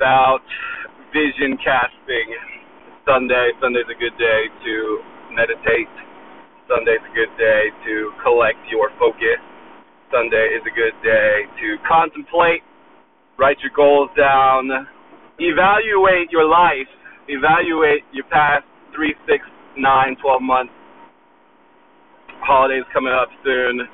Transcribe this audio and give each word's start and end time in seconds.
about 0.00 0.40
vision 1.12 1.60
casting. 1.60 2.32
Sunday, 3.04 3.52
Sunday's 3.60 3.84
a 3.92 3.98
good 4.00 4.16
day 4.16 4.48
to 4.64 4.74
meditate. 5.36 5.92
Sunday's 6.64 7.04
a 7.04 7.12
good 7.12 7.28
day 7.36 7.68
to 7.84 8.08
collect 8.24 8.56
your 8.72 8.88
focus. 8.96 9.36
Sunday 10.08 10.56
is 10.56 10.64
a 10.64 10.72
good 10.72 10.96
day 11.04 11.44
to 11.60 11.76
contemplate, 11.84 12.64
write 13.36 13.60
your 13.60 13.76
goals 13.76 14.08
down, 14.16 14.72
evaluate 15.36 16.32
your 16.32 16.48
life, 16.48 16.88
evaluate 17.28 18.00
your 18.16 18.24
past 18.32 18.64
three, 18.96 19.12
six, 19.28 19.44
nine, 19.76 20.16
twelve 20.24 20.40
months. 20.40 20.72
Holidays 22.40 22.88
coming 22.88 23.12
up 23.12 23.28
soon. 23.44 23.84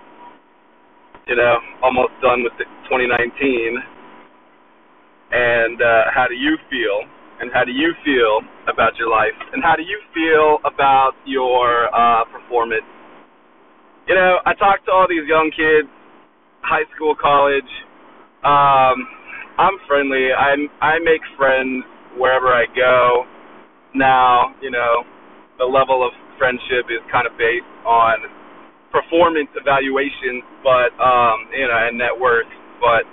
You 1.26 1.34
know, 1.34 1.58
almost 1.82 2.14
done 2.22 2.46
with 2.46 2.54
2019 2.86 3.95
and 5.32 5.80
uh, 5.82 6.10
how 6.14 6.26
do 6.28 6.34
you 6.34 6.56
feel? 6.70 7.02
And 7.38 7.52
how 7.52 7.64
do 7.64 7.72
you 7.72 7.92
feel 8.04 8.40
about 8.64 8.96
your 8.96 9.10
life? 9.10 9.36
And 9.52 9.62
how 9.62 9.76
do 9.76 9.82
you 9.82 10.00
feel 10.14 10.58
about 10.64 11.12
your 11.26 11.92
uh, 11.92 12.24
performance? 12.32 12.86
You 14.08 14.14
know, 14.14 14.38
I 14.46 14.54
talk 14.54 14.84
to 14.86 14.90
all 14.92 15.06
these 15.08 15.28
young 15.28 15.50
kids, 15.52 15.88
high 16.62 16.88
school, 16.94 17.14
college. 17.14 17.68
Um, 18.40 19.04
I'm 19.58 19.76
friendly. 19.86 20.32
I 20.32 20.54
I 20.80 20.98
make 21.00 21.20
friends 21.36 21.84
wherever 22.16 22.48
I 22.48 22.64
go. 22.72 23.24
Now, 23.94 24.54
you 24.62 24.70
know, 24.70 25.04
the 25.58 25.64
level 25.64 26.06
of 26.06 26.12
friendship 26.38 26.88
is 26.88 27.00
kind 27.12 27.26
of 27.26 27.36
based 27.36 27.68
on 27.84 28.24
performance 28.92 29.48
evaluations, 29.56 30.44
but 30.64 30.92
um, 31.02 31.48
you 31.52 31.68
know, 31.68 31.76
and 31.76 31.98
net 31.98 32.16
worth. 32.16 32.48
But 32.80 33.04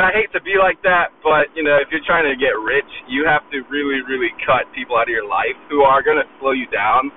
and 0.00 0.08
I 0.08 0.16
hate 0.16 0.32
to 0.32 0.40
be 0.40 0.56
like 0.56 0.80
that, 0.80 1.12
but 1.20 1.52
you 1.52 1.60
know, 1.60 1.76
if 1.76 1.92
you're 1.92 2.00
trying 2.08 2.24
to 2.24 2.32
get 2.32 2.56
rich, 2.56 2.88
you 3.04 3.28
have 3.28 3.44
to 3.52 3.60
really, 3.68 4.00
really 4.00 4.32
cut 4.48 4.64
people 4.72 4.96
out 4.96 5.04
of 5.04 5.12
your 5.12 5.28
life 5.28 5.60
who 5.68 5.84
are 5.84 6.00
going 6.00 6.16
to 6.16 6.24
slow 6.40 6.56
you 6.56 6.64
down. 6.72 7.12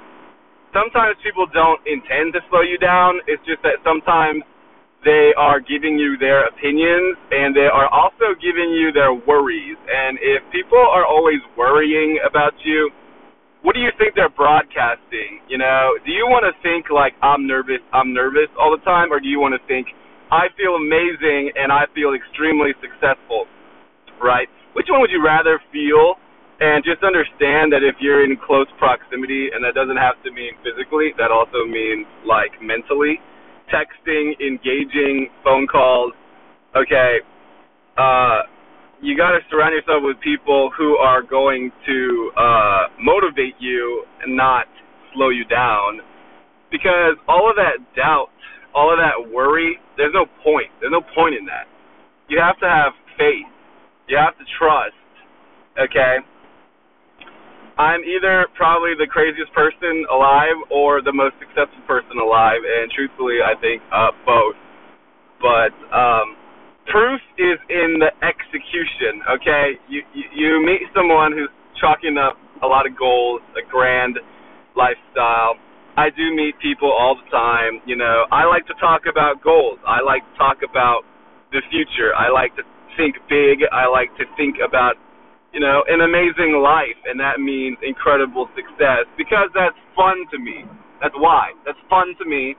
Sometimes 0.76 1.16
people 1.23 1.48
don't 1.48 1.80
intend 1.88 2.36
to 2.36 2.44
slow 2.52 2.59
you 2.59 2.76
down. 2.76 3.23
It's 3.23 3.39
just 3.48 3.64
that 3.64 3.80
sometimes 3.88 4.44
they 5.08 5.31
are 5.39 5.64
giving 5.64 5.95
you 5.95 6.20
their 6.20 6.44
opinions 6.44 7.16
and 7.31 7.56
they 7.56 7.72
are 7.72 7.88
also 7.88 8.36
giving 8.44 8.76
you 8.76 8.92
their 8.92 9.16
worries. 9.16 9.80
And 9.88 10.20
if 10.20 10.44
people 10.52 10.84
are 10.84 11.08
always 11.08 11.39
worrying 11.56 12.20
about 12.28 12.52
you, 12.67 12.92
what 13.64 13.80
do 13.80 13.80
you 13.80 13.95
think 13.95 14.20
they're 14.20 14.28
broadcasting? 14.28 15.39
You 15.48 15.56
know, 15.56 15.95
do 16.04 16.11
you 16.11 16.28
want 16.28 16.44
to 16.44 16.52
think 16.59 16.92
like 16.92 17.16
I'm 17.23 17.48
nervous, 17.48 17.80
I'm 17.95 18.11
nervous 18.11 18.52
all 18.59 18.76
the 18.76 18.84
time, 18.84 19.08
or 19.08 19.23
do 19.23 19.31
you 19.31 19.39
want 19.39 19.56
to 19.56 19.64
think 19.72 19.88
I 20.34 20.50
feel 20.58 20.73
amazing 20.81 21.53
and 21.53 21.70
I 21.70 21.86
feel 21.94 22.17
extremely 22.17 22.73
successful, 22.81 23.45
right? 24.17 24.50
Which 24.73 24.89
one 24.89 24.98
would 25.06 25.14
you 25.14 25.22
rather 25.22 25.62
feel? 25.70 26.17
And 26.58 26.81
just 26.81 27.06
understand 27.06 27.70
that 27.70 27.86
if 27.86 28.02
you're 28.02 28.26
in 28.26 28.34
close 28.42 28.66
proximity, 28.81 29.54
and 29.54 29.61
that 29.61 29.78
doesn't 29.78 29.98
have 29.98 30.17
to 30.26 30.31
mean 30.31 30.58
physically, 30.66 31.14
that 31.22 31.30
also 31.30 31.70
means 31.70 32.09
like 32.26 32.50
mentally, 32.61 33.22
texting, 33.70 34.34
engaging, 34.42 35.30
phone 35.44 35.67
calls. 35.67 36.14
Okay, 36.73 37.22
uh, 37.98 38.50
you 39.06 39.14
got 39.17 39.38
to 39.38 39.42
surround 39.54 39.78
yourself 39.78 40.02
with 40.02 40.17
people 40.22 40.72
who 40.73 40.98
are 40.98 41.22
going 41.22 41.70
to 41.86 42.31
uh, 42.38 42.84
motivate 42.98 43.54
you 43.59 44.06
and 44.26 44.34
not 44.34 44.66
slow 45.14 45.30
you 45.30 45.45
down, 45.45 46.02
because 46.72 47.22
all 47.28 47.50
of 47.50 47.56
that 47.58 47.78
doubt 47.94 48.33
all 48.76 48.92
of 48.92 48.98
that 48.98 49.18
worry, 49.32 49.78
there's 49.98 50.14
no 50.14 50.26
point. 50.44 50.70
There's 50.82 50.94
no 50.94 51.02
point 51.16 51.36
in 51.36 51.46
that. 51.46 51.70
You 52.28 52.40
have 52.42 52.58
to 52.60 52.70
have 52.70 52.94
faith. 53.18 53.50
You 54.08 54.18
have 54.18 54.38
to 54.38 54.46
trust. 54.58 54.98
Okay? 55.78 56.18
I'm 57.78 58.06
either 58.06 58.46
probably 58.54 58.94
the 58.94 59.10
craziest 59.10 59.50
person 59.54 60.06
alive 60.12 60.58
or 60.70 61.02
the 61.02 61.14
most 61.14 61.33
successful 61.42 61.82
person 61.89 62.22
alive, 62.22 62.62
and 62.62 62.92
truthfully, 62.94 63.42
I 63.42 63.58
think 63.58 63.82
uh, 63.89 64.14
both. 64.26 64.58
But 65.42 65.73
um, 65.89 66.38
proof 66.86 67.17
is 67.42 67.58
in 67.73 67.98
the 67.98 68.14
execution. 68.22 69.26
Okay, 69.42 69.66
you, 69.89 70.06
you 70.14 70.26
you 70.33 70.50
meet 70.62 70.86
someone 70.94 71.33
who's 71.33 71.50
chalking 71.82 72.17
up 72.22 72.38
a 72.62 72.67
lot 72.67 72.86
of 72.86 72.94
goals, 72.94 73.42
a 73.58 73.66
grand 73.66 74.22
lifestyle, 74.78 75.58
I 75.93 76.09
do 76.09 76.33
meet 76.33 76.58
people 76.58 76.89
all 76.89 77.14
the 77.14 77.30
time. 77.30 77.77
You 77.86 77.95
know, 77.95 78.26
I 78.33 78.49
like 78.49 78.65
to 78.65 78.73
talk 78.81 79.05
about 79.05 79.45
goals. 79.45 79.77
I 79.86 80.02
like 80.02 80.26
to 80.26 80.36
talk 80.42 80.65
about 80.65 81.05
the 81.54 81.61
future. 81.70 82.17
I 82.17 82.33
like 82.33 82.55
to 82.58 82.65
think 82.98 83.21
big. 83.30 83.61
I 83.70 83.86
like 83.86 84.09
to 84.17 84.26
think 84.33 84.58
about, 84.58 84.98
you 85.53 85.61
know, 85.61 85.86
an 85.86 86.02
amazing 86.02 86.58
life, 86.65 86.98
and 87.05 87.21
that 87.21 87.37
means 87.37 87.77
incredible 87.86 88.49
success 88.58 89.05
because 89.21 89.53
that's 89.53 89.77
fun 89.93 90.26
to 90.33 90.42
me. 90.42 90.65
That's 90.98 91.14
why. 91.21 91.53
That's 91.61 91.77
fun 91.93 92.17
to 92.17 92.26
me. 92.26 92.58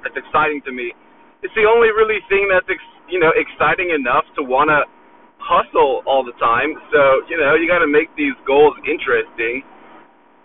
That's 0.00 0.16
exciting 0.16 0.64
to 0.64 0.72
me. 0.72 0.96
It's 1.44 1.52
the 1.52 1.68
only 1.68 1.92
really 1.92 2.24
thing 2.32 2.48
that's, 2.48 2.68
ex- 2.72 2.96
you 3.12 3.20
know, 3.20 3.32
exciting 3.36 3.92
enough 3.92 4.24
to 4.40 4.42
want 4.44 4.72
to 4.72 4.88
hustle 5.36 6.00
all 6.08 6.24
the 6.24 6.32
time. 6.40 6.72
So, 6.88 7.28
you 7.28 7.36
know, 7.36 7.52
you 7.60 7.68
got 7.68 7.84
to 7.84 7.90
make 7.90 8.08
these 8.16 8.32
goals 8.48 8.72
interesting 8.88 9.60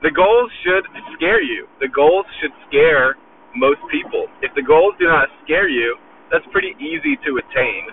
the 0.02 0.12
goals 0.12 0.52
should 0.64 0.88
scare 1.16 1.44
you. 1.44 1.68
The 1.84 1.92
goals 1.92 2.26
should 2.40 2.56
scare 2.68 3.20
most 3.56 3.84
people. 3.92 4.28
If 4.42 4.56
the 4.56 4.64
goals 4.64 4.96
do 5.00 5.08
not 5.08 5.28
scare 5.44 5.68
you, 5.68 5.98
that's 6.32 6.46
pretty 6.52 6.78
easy 6.80 7.20
to 7.26 7.30
attain. 7.42 7.92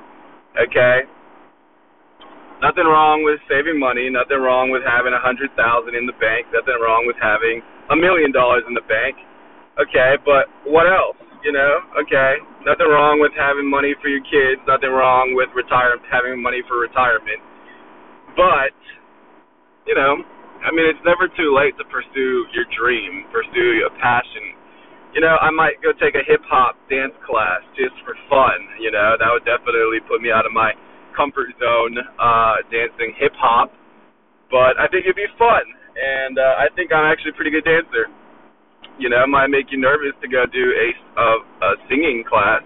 Okay? 0.54 1.08
Nothing 2.62 2.88
wrong 2.88 3.20
with 3.20 3.36
saving 3.52 3.76
money, 3.76 4.08
nothing 4.08 4.40
wrong 4.40 4.72
with 4.72 4.80
having 4.80 5.12
a 5.12 5.20
hundred 5.20 5.52
thousand 5.60 5.92
in 5.92 6.08
the 6.08 6.16
bank, 6.16 6.48
nothing 6.56 6.78
wrong 6.80 7.04
with 7.04 7.16
having 7.20 7.60
a 7.92 7.96
million 7.96 8.32
dollars 8.32 8.64
in 8.64 8.72
the 8.72 8.86
bank. 8.88 9.16
Okay, 9.76 10.16
but 10.24 10.48
what 10.64 10.88
else? 10.88 11.20
You 11.44 11.52
know, 11.52 11.84
okay. 12.00 12.40
Nothing 12.64 12.88
wrong 12.88 13.20
with 13.20 13.36
having 13.36 13.68
money 13.68 13.92
for 14.00 14.08
your 14.08 14.24
kids, 14.24 14.64
nothing 14.64 14.88
wrong 14.88 15.36
with 15.36 15.52
retire 15.52 16.00
having 16.08 16.40
money 16.40 16.64
for 16.64 16.80
retirement. 16.80 17.44
But, 18.32 18.72
you 19.84 19.92
know, 19.92 20.24
I 20.64 20.72
mean, 20.72 20.86
it's 20.88 21.02
never 21.04 21.28
too 21.28 21.52
late 21.52 21.76
to 21.76 21.84
pursue 21.88 22.46
your 22.56 22.66
dream, 22.72 23.28
pursue 23.32 23.84
a 23.84 23.92
passion. 24.00 24.56
You 25.12 25.20
know, 25.24 25.36
I 25.40 25.48
might 25.48 25.80
go 25.80 25.96
take 25.96 26.12
a 26.12 26.24
hip 26.24 26.44
hop 26.44 26.76
dance 26.92 27.16
class 27.24 27.64
just 27.72 27.96
for 28.04 28.12
fun. 28.28 28.58
You 28.80 28.92
know, 28.92 29.16
that 29.16 29.28
would 29.32 29.44
definitely 29.48 30.04
put 30.04 30.20
me 30.20 30.28
out 30.28 30.44
of 30.44 30.52
my 30.52 30.76
comfort 31.16 31.56
zone, 31.56 31.96
uh, 32.20 32.60
dancing 32.68 33.16
hip 33.16 33.32
hop. 33.40 33.72
But 34.52 34.76
I 34.78 34.86
think 34.92 35.08
it'd 35.08 35.16
be 35.16 35.26
fun, 35.40 35.64
and 35.96 36.38
uh, 36.38 36.62
I 36.62 36.68
think 36.76 36.92
I'm 36.92 37.08
actually 37.08 37.32
a 37.32 37.38
pretty 37.40 37.50
good 37.50 37.64
dancer. 37.64 38.12
You 39.00 39.08
know, 39.08 39.24
it 39.24 39.30
might 39.32 39.48
make 39.48 39.72
you 39.72 39.80
nervous 39.80 40.14
to 40.22 40.28
go 40.28 40.44
do 40.46 40.64
a, 40.72 40.88
a, 41.20 41.28
a 41.64 41.70
singing 41.88 42.24
class, 42.28 42.62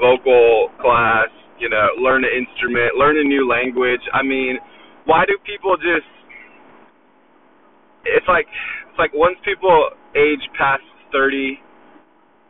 vocal 0.00 0.70
class. 0.80 1.32
You 1.58 1.68
know, 1.70 1.86
learn 1.98 2.24
an 2.24 2.34
instrument, 2.34 2.98
learn 2.98 3.16
a 3.16 3.24
new 3.24 3.48
language. 3.48 4.02
I 4.12 4.22
mean, 4.22 4.58
why 5.06 5.24
do 5.24 5.38
people 5.46 5.76
just 5.76 6.08
it's 8.24 8.32
like 8.32 8.48
it's 8.88 8.96
like 8.96 9.12
once 9.12 9.36
people 9.44 9.92
age 10.16 10.40
past 10.56 10.80
30, 11.12 11.60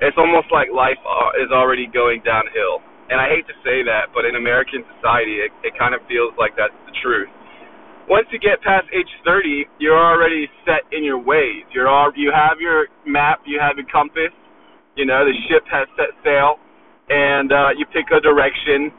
it's 0.07 0.15
almost 0.15 0.47
like 0.55 0.71
life 0.71 1.01
is 1.43 1.51
already 1.51 1.91
going 1.91 2.23
downhill. 2.23 2.79
And 3.11 3.19
I 3.19 3.27
hate 3.27 3.45
to 3.51 3.57
say 3.67 3.83
that, 3.85 4.15
but 4.15 4.25
in 4.25 4.39
American 4.39 4.87
society, 4.97 5.43
it, 5.43 5.51
it 5.67 5.75
kind 5.77 5.93
of 5.93 6.01
feels 6.07 6.33
like 6.39 6.55
that's 6.55 6.77
the 6.87 6.95
truth. 7.03 7.29
Once 8.07 8.25
you 8.31 8.39
get 8.39 8.63
past 8.63 8.87
age 8.95 9.11
30, 9.27 9.67
you're 9.83 9.99
already 9.99 10.47
set 10.63 10.87
in 10.95 11.03
your 11.03 11.19
ways. 11.19 11.67
You're 11.75 11.91
all 11.91 12.15
you 12.15 12.31
have 12.31 12.63
your 12.63 12.87
map, 13.03 13.43
you 13.43 13.59
have 13.59 13.75
your 13.75 13.89
compass. 13.91 14.33
You 14.95 15.11
know, 15.11 15.27
the 15.27 15.35
ship 15.51 15.67
has 15.75 15.91
set 15.99 16.15
sail, 16.23 16.63
and 17.11 17.51
uh, 17.51 17.75
you 17.75 17.83
pick 17.91 18.15
a 18.15 18.23
direction. 18.23 18.95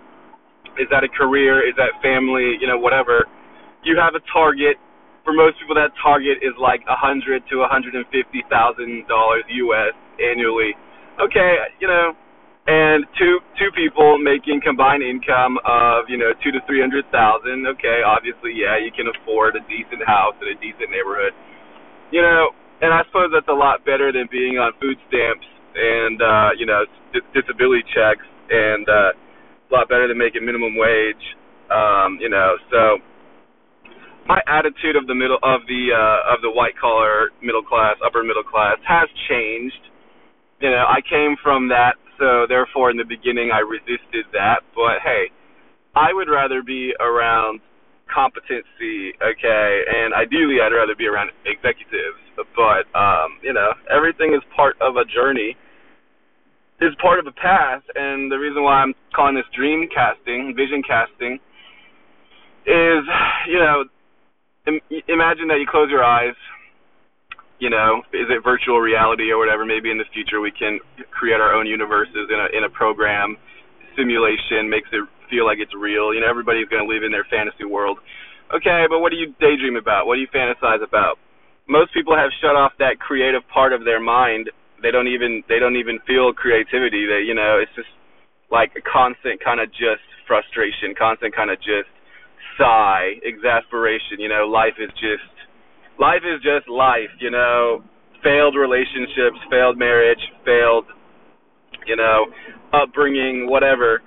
Is 0.76 0.91
that 0.91 1.08
a 1.08 1.09
career? 1.09 1.64
Is 1.64 1.72
that 1.79 1.96
family? 2.03 2.59
You 2.59 2.67
know, 2.67 2.76
whatever. 2.76 3.23
You 3.88 3.96
have 3.96 4.11
a 4.11 4.23
target 4.34 4.76
for 5.26 5.34
most 5.34 5.58
people, 5.60 5.74
that 5.76 5.92
target 6.00 6.46
is 6.46 6.54
like 6.62 6.86
a 6.86 6.96
hundred 6.96 7.42
to 7.50 7.66
hundred 7.66 7.98
and 7.98 8.06
fifty 8.14 8.46
thousand 8.48 9.10
dollars 9.10 9.44
U.S. 9.50 9.98
annually. 10.22 10.78
Okay, 11.18 11.66
you 11.82 11.90
know, 11.90 12.14
and 12.70 13.10
two 13.18 13.42
two 13.58 13.74
people 13.74 14.22
making 14.22 14.62
combined 14.62 15.02
income 15.02 15.58
of 15.66 16.06
you 16.08 16.22
know 16.22 16.32
two 16.46 16.54
to 16.54 16.62
three 16.70 16.80
hundred 16.80 17.10
thousand. 17.10 17.66
Okay, 17.76 18.06
obviously, 18.06 18.54
yeah, 18.54 18.78
you 18.78 18.94
can 18.94 19.10
afford 19.10 19.58
a 19.58 19.64
decent 19.66 20.06
house 20.06 20.38
in 20.40 20.54
a 20.54 20.58
decent 20.62 20.94
neighborhood. 20.94 21.34
You 22.14 22.22
know, 22.22 22.54
and 22.86 22.94
I 22.94 23.02
suppose 23.10 23.34
that's 23.34 23.50
a 23.50 23.58
lot 23.58 23.82
better 23.82 24.14
than 24.14 24.30
being 24.30 24.62
on 24.62 24.78
food 24.78 25.02
stamps 25.10 25.50
and 25.76 26.22
uh, 26.22 26.50
you 26.56 26.70
know 26.70 26.86
disability 27.34 27.84
checks, 27.92 28.24
and 28.54 28.86
uh, 28.88 29.12
a 29.14 29.70
lot 29.74 29.90
better 29.90 30.08
than 30.08 30.18
making 30.18 30.46
minimum 30.46 30.78
wage. 30.78 31.26
Um, 31.74 32.22
you 32.22 32.30
know, 32.30 32.62
so 32.70 33.02
my 34.26 34.42
attitude 34.48 34.96
of 34.98 35.06
the 35.06 35.14
middle 35.14 35.38
of 35.44 35.62
the 35.70 35.94
uh, 35.94 36.34
of 36.34 36.42
the 36.42 36.50
white 36.50 36.74
collar 36.82 37.30
middle 37.42 37.64
class, 37.64 37.96
upper 38.06 38.24
middle 38.24 38.44
class 38.44 38.78
has 38.88 39.10
changed. 39.30 39.94
You 40.62 40.72
know, 40.72 40.86
I 40.88 41.02
came 41.06 41.36
from 41.44 41.70
that, 41.70 41.96
so 42.18 42.50
therefore 42.50 42.90
in 42.90 42.98
the 42.98 43.06
beginning 43.06 43.52
I 43.54 43.62
resisted 43.62 44.26
that. 44.34 44.66
But 44.74 45.06
hey, 45.06 45.30
I 45.96 46.10
would 46.14 46.28
rather 46.28 46.64
be 46.66 46.94
around 47.00 47.62
competency, 48.10 49.14
okay, 49.22 49.70
and 49.90 50.14
ideally 50.14 50.62
I'd 50.62 50.74
rather 50.74 50.96
be 50.98 51.06
around 51.06 51.30
executives, 51.46 52.22
but 52.56 52.90
um, 52.98 53.38
you 53.46 53.54
know, 53.54 53.74
everything 53.94 54.34
is 54.34 54.42
part 54.56 54.76
of 54.82 54.98
a 54.98 55.06
journey. 55.06 55.56
Is 56.82 56.92
part 57.02 57.20
of 57.20 57.26
a 57.26 57.32
path, 57.32 57.84
and 57.96 58.30
the 58.30 58.36
reason 58.36 58.62
why 58.62 58.84
I'm 58.84 58.94
calling 59.16 59.36
this 59.36 59.48
dream 59.56 59.88
casting, 59.96 60.52
vision 60.58 60.84
casting, 60.84 61.40
is 62.68 63.04
you 63.48 63.60
know, 63.64 63.86
Im- 64.67 64.82
imagine 65.08 65.47
that 65.50 65.59
you 65.62 65.67
close 65.70 65.90
your 65.90 66.03
eyes. 66.03 66.35
You 67.59 67.70
know, 67.70 68.03
is 68.12 68.28
it 68.28 68.44
virtual 68.44 68.84
reality 68.84 69.32
or 69.32 69.40
whatever? 69.40 69.66
Maybe 69.66 69.90
in 69.90 69.97
the 69.97 70.09
future 70.12 70.41
we 70.41 70.52
can 70.52 70.79
create 71.12 71.40
our 71.40 71.56
own 71.56 71.66
universes 71.66 72.28
in 72.28 72.35
a 72.35 72.47
in 72.52 72.64
a 72.66 72.70
program. 72.70 73.38
Simulation 73.96 74.67
makes 74.67 74.90
it 74.91 75.08
feel 75.29 75.46
like 75.46 75.59
it's 75.64 75.73
real. 75.73 76.14
You 76.14 76.20
know, 76.20 76.29
everybody's 76.29 76.67
going 76.67 76.84
to 76.84 76.90
live 76.91 77.03
in 77.03 77.12
their 77.16 77.26
fantasy 77.32 77.64
world. 77.64 77.97
Okay, 78.53 78.85
but 78.90 79.00
what 79.00 79.09
do 79.09 79.17
you 79.17 79.34
daydream 79.40 79.79
about? 79.79 80.06
What 80.06 80.16
do 80.16 80.22
you 80.22 80.29
fantasize 80.29 80.84
about? 80.84 81.17
Most 81.67 81.94
people 81.94 82.14
have 82.14 82.29
shut 82.44 82.53
off 82.53 82.73
that 82.78 83.00
creative 83.00 83.41
part 83.50 83.73
of 83.73 83.85
their 83.88 84.00
mind. 84.00 84.52
They 84.84 84.91
don't 84.91 85.08
even 85.08 85.41
they 85.47 85.58
don't 85.58 85.79
even 85.79 85.97
feel 86.06 86.34
creativity. 86.35 87.08
They 87.08 87.23
you 87.23 87.34
know 87.34 87.58
it's 87.58 87.73
just 87.73 87.90
like 88.52 88.76
a 88.78 88.84
constant 88.84 89.41
kind 89.41 89.64
of 89.64 89.72
just 89.72 90.03
frustration, 90.28 90.94
constant 90.94 91.34
kind 91.34 91.50
of 91.50 91.58
just 91.58 91.90
sigh, 92.58 93.20
exasperation. 93.23 94.20
You 94.20 94.29
know, 94.29 94.47
life 94.47 94.76
is 94.79 94.90
just 94.99 95.34
life 95.99 96.23
is 96.23 96.41
just 96.41 96.67
life. 96.70 97.11
You 97.20 97.32
know, 97.32 97.84
failed 98.23 98.55
relationships, 98.55 99.40
failed 99.49 99.78
marriage, 99.78 100.22
failed 100.46 100.85
you 101.85 101.96
know 101.96 102.26
upbringing, 102.73 103.49
whatever 103.49 104.02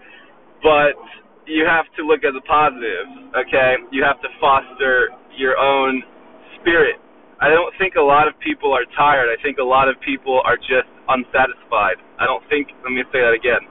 but 0.63 0.99
you 1.47 1.65
have 1.65 1.87
to 1.97 2.05
look 2.05 2.27
at 2.27 2.35
the 2.35 2.45
positives, 2.45 3.33
okay? 3.33 3.81
You 3.91 4.05
have 4.05 4.21
to 4.21 4.31
foster 4.41 5.15
your 5.39 5.57
own 5.57 6.03
spirit. 6.61 7.01
I 7.41 7.49
don't 7.49 7.73
think 7.79 7.95
a 7.95 8.03
lot 8.03 8.27
of 8.27 8.35
people 8.43 8.75
are 8.75 8.85
tired. 8.99 9.31
I 9.31 9.39
think 9.41 9.63
a 9.63 9.65
lot 9.65 9.89
of 9.89 9.95
people 10.03 10.43
are 10.45 10.59
just 10.59 10.91
unsatisfied. 11.07 12.03
I 12.19 12.27
don't 12.27 12.43
think, 12.51 12.75
let 12.83 12.91
me 12.91 13.07
say 13.15 13.23
that 13.23 13.33
again. 13.33 13.63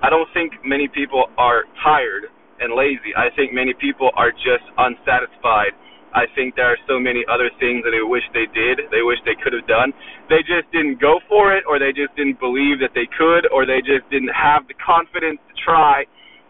I 0.00 0.08
don't 0.08 0.26
think 0.32 0.56
many 0.64 0.88
people 0.88 1.28
are 1.36 1.68
tired 1.84 2.32
and 2.60 2.76
lazy. 2.76 3.12
I 3.16 3.32
think 3.36 3.52
many 3.52 3.74
people 3.74 4.10
are 4.16 4.32
just 4.32 4.64
unsatisfied. 4.78 5.74
I 6.14 6.26
think 6.34 6.56
there 6.56 6.68
are 6.70 6.80
so 6.88 6.98
many 7.00 7.24
other 7.30 7.50
things 7.60 7.84
that 7.84 7.92
they 7.94 8.02
wish 8.04 8.24
they 8.34 8.46
did, 8.52 8.84
they 8.90 9.02
wish 9.02 9.18
they 9.24 9.38
could 9.38 9.52
have 9.54 9.66
done. 9.66 9.92
They 10.28 10.42
just 10.42 10.66
didn't 10.72 11.00
go 11.00 11.20
for 11.28 11.54
it, 11.56 11.64
or 11.68 11.78
they 11.78 11.92
just 11.94 12.14
didn't 12.16 12.40
believe 12.40 12.80
that 12.82 12.92
they 12.94 13.06
could, 13.06 13.46
or 13.54 13.66
they 13.66 13.80
just 13.80 14.08
didn't 14.10 14.34
have 14.34 14.68
the 14.68 14.74
confidence 14.78 15.40
to 15.48 15.54
try 15.64 16.04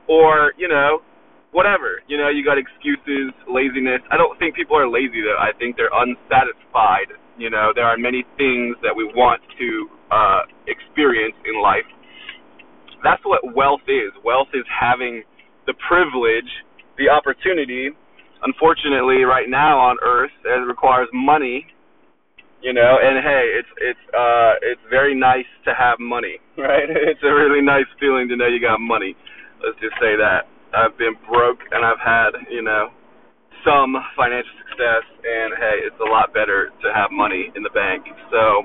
or 0.09 0.55
you 0.59 0.69
know 0.69 1.03
whatever 1.53 2.03
you 2.09 2.19
know 2.19 2.29
you 2.31 2.45
got 2.45 2.59
excuses 2.59 3.35
laziness 3.51 4.01
i 4.11 4.17
don't 4.17 4.39
think 4.39 4.55
people 4.55 4.77
are 4.77 4.89
lazy 4.89 5.23
though 5.23 5.39
i 5.39 5.53
think 5.59 5.77
they're 5.77 5.93
unsatisfied 5.93 7.11
you 7.39 7.51
know 7.51 7.73
there 7.75 7.87
are 7.87 7.99
many 7.99 8.25
things 8.39 8.77
that 8.83 8.95
we 8.95 9.05
want 9.15 9.43
to 9.59 9.89
uh 10.11 10.43
experience 10.67 11.37
in 11.47 11.61
life 11.63 11.87
that's 13.05 13.23
what 13.25 13.43
wealth 13.55 13.85
is 13.89 14.11
wealth 14.25 14.49
is 14.55 14.65
having 14.69 15.23
the 15.67 15.75
privilege 15.89 16.49
the 16.99 17.09
opportunity 17.09 17.91
unfortunately 18.43 19.25
right 19.25 19.49
now 19.49 19.79
on 19.79 19.97
earth 20.05 20.33
it 20.45 20.65
requires 20.67 21.09
money 21.13 21.67
you 22.63 22.73
know 22.73 22.97
and 23.03 23.25
hey 23.25 23.45
it's 23.59 23.73
it's 23.81 24.05
uh 24.15 24.53
it's 24.63 24.81
very 24.89 25.15
nice 25.15 25.49
to 25.65 25.73
have 25.75 25.99
money 25.99 26.39
right 26.59 26.89
it's 27.11 27.23
a 27.23 27.33
really 27.33 27.63
nice 27.63 27.89
feeling 27.99 28.29
to 28.29 28.37
know 28.37 28.47
you 28.47 28.61
got 28.61 28.81
money 28.81 29.17
Let's 29.61 29.77
just 29.77 29.93
say 30.01 30.17
that. 30.17 30.49
I've 30.73 30.97
been 30.97 31.21
broke 31.29 31.61
and 31.69 31.85
I've 31.85 32.01
had, 32.01 32.33
you 32.49 32.65
know, 32.65 32.89
some 33.61 33.93
financial 34.17 34.57
success 34.65 35.05
and 35.21 35.53
hey, 35.61 35.85
it's 35.85 36.01
a 36.01 36.09
lot 36.09 36.33
better 36.33 36.73
to 36.81 36.89
have 36.97 37.13
money 37.13 37.53
in 37.53 37.61
the 37.61 37.69
bank. 37.77 38.09
So 38.33 38.65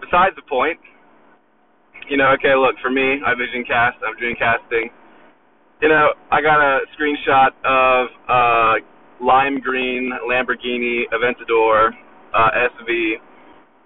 besides 0.00 0.32
the 0.32 0.46
point, 0.48 0.80
you 2.08 2.16
know, 2.16 2.32
okay, 2.40 2.56
look, 2.56 2.80
for 2.80 2.88
me, 2.88 3.20
I 3.20 3.36
vision 3.36 3.68
cast, 3.68 4.00
I'm 4.00 4.16
dream 4.16 4.32
casting. 4.40 4.88
You 5.82 5.88
know, 5.88 6.14
I 6.30 6.38
got 6.38 6.62
a 6.62 6.86
screenshot 6.94 7.50
of 7.66 8.06
uh 8.30 8.74
lime 9.18 9.58
green 9.58 10.14
Lamborghini 10.30 11.10
Aventador 11.10 11.90
uh 12.30 12.50
SV 12.70 13.18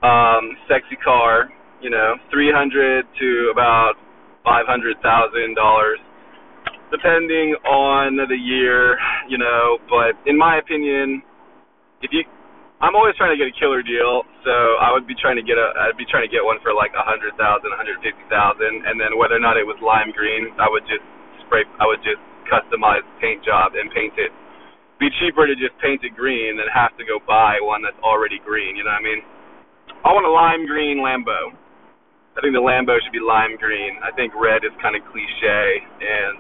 um 0.05 0.45
sexy 0.69 1.01
car, 1.03 1.49
you 1.81 1.89
know, 1.89 2.17
300 2.31 3.07
to 3.19 3.49
about 3.51 3.95
five 4.45 4.69
hundred 4.69 5.01
thousand 5.01 5.57
dollars, 5.57 5.97
depending 6.93 7.57
on 7.65 8.21
the 8.29 8.37
year, 8.37 8.99
you 9.33 9.39
know. 9.39 9.79
But 9.89 10.21
in 10.29 10.37
my 10.37 10.59
opinion, 10.59 11.23
if 12.05 12.13
you, 12.13 12.29
I'm 12.85 12.93
always 12.93 13.17
trying 13.17 13.33
to 13.33 13.41
get 13.41 13.49
a 13.49 13.57
killer 13.57 13.81
deal, 13.81 14.21
so 14.45 14.53
I 14.85 14.93
would 14.93 15.09
be 15.09 15.17
trying 15.17 15.41
to 15.41 15.47
get 15.49 15.57
a, 15.57 15.73
I'd 15.89 15.97
be 15.97 16.05
trying 16.05 16.29
to 16.29 16.31
get 16.31 16.45
one 16.45 16.61
for 16.61 16.77
like 16.77 16.93
a 16.93 17.01
hundred 17.09 17.41
thousand, 17.41 17.73
a 17.73 17.79
hundred 17.81 18.05
fifty 18.05 18.21
thousand, 18.29 18.85
and 18.85 19.01
then 19.01 19.17
whether 19.17 19.33
or 19.33 19.41
not 19.41 19.57
it 19.57 19.65
was 19.65 19.81
lime 19.81 20.13
green, 20.13 20.53
I 20.61 20.69
would 20.69 20.85
just 20.85 21.01
spray, 21.47 21.65
I 21.81 21.87
would 21.87 22.03
just 22.03 22.21
customize 22.51 23.03
paint 23.19 23.43
job 23.43 23.75
and 23.75 23.91
paint 23.91 24.15
it. 24.19 24.31
Be 24.99 25.13
cheaper 25.21 25.45
to 25.45 25.55
just 25.55 25.77
paint 25.83 26.01
it 26.05 26.17
green 26.17 26.57
than 26.57 26.67
have 26.73 26.97
to 26.97 27.05
go 27.05 27.21
buy 27.25 27.61
one 27.61 27.85
that's 27.85 27.99
already 28.01 28.41
green. 28.41 28.77
You 28.77 28.85
know 28.85 28.95
what 28.95 29.05
I 29.05 29.09
mean? 29.09 29.21
I 30.05 30.09
want 30.15 30.25
a 30.25 30.33
lime 30.33 30.65
green 30.65 31.03
Lambo. 31.05 31.53
I 32.37 32.45
think 32.45 32.53
the 32.53 32.65
Lambo 32.65 32.97
should 33.01 33.17
be 33.17 33.21
lime 33.21 33.57
green. 33.57 33.97
I 34.05 34.13
think 34.13 34.37
red 34.37 34.61
is 34.61 34.73
kind 34.81 34.93
of 34.93 35.01
cliche. 35.09 35.65
And, 36.05 36.37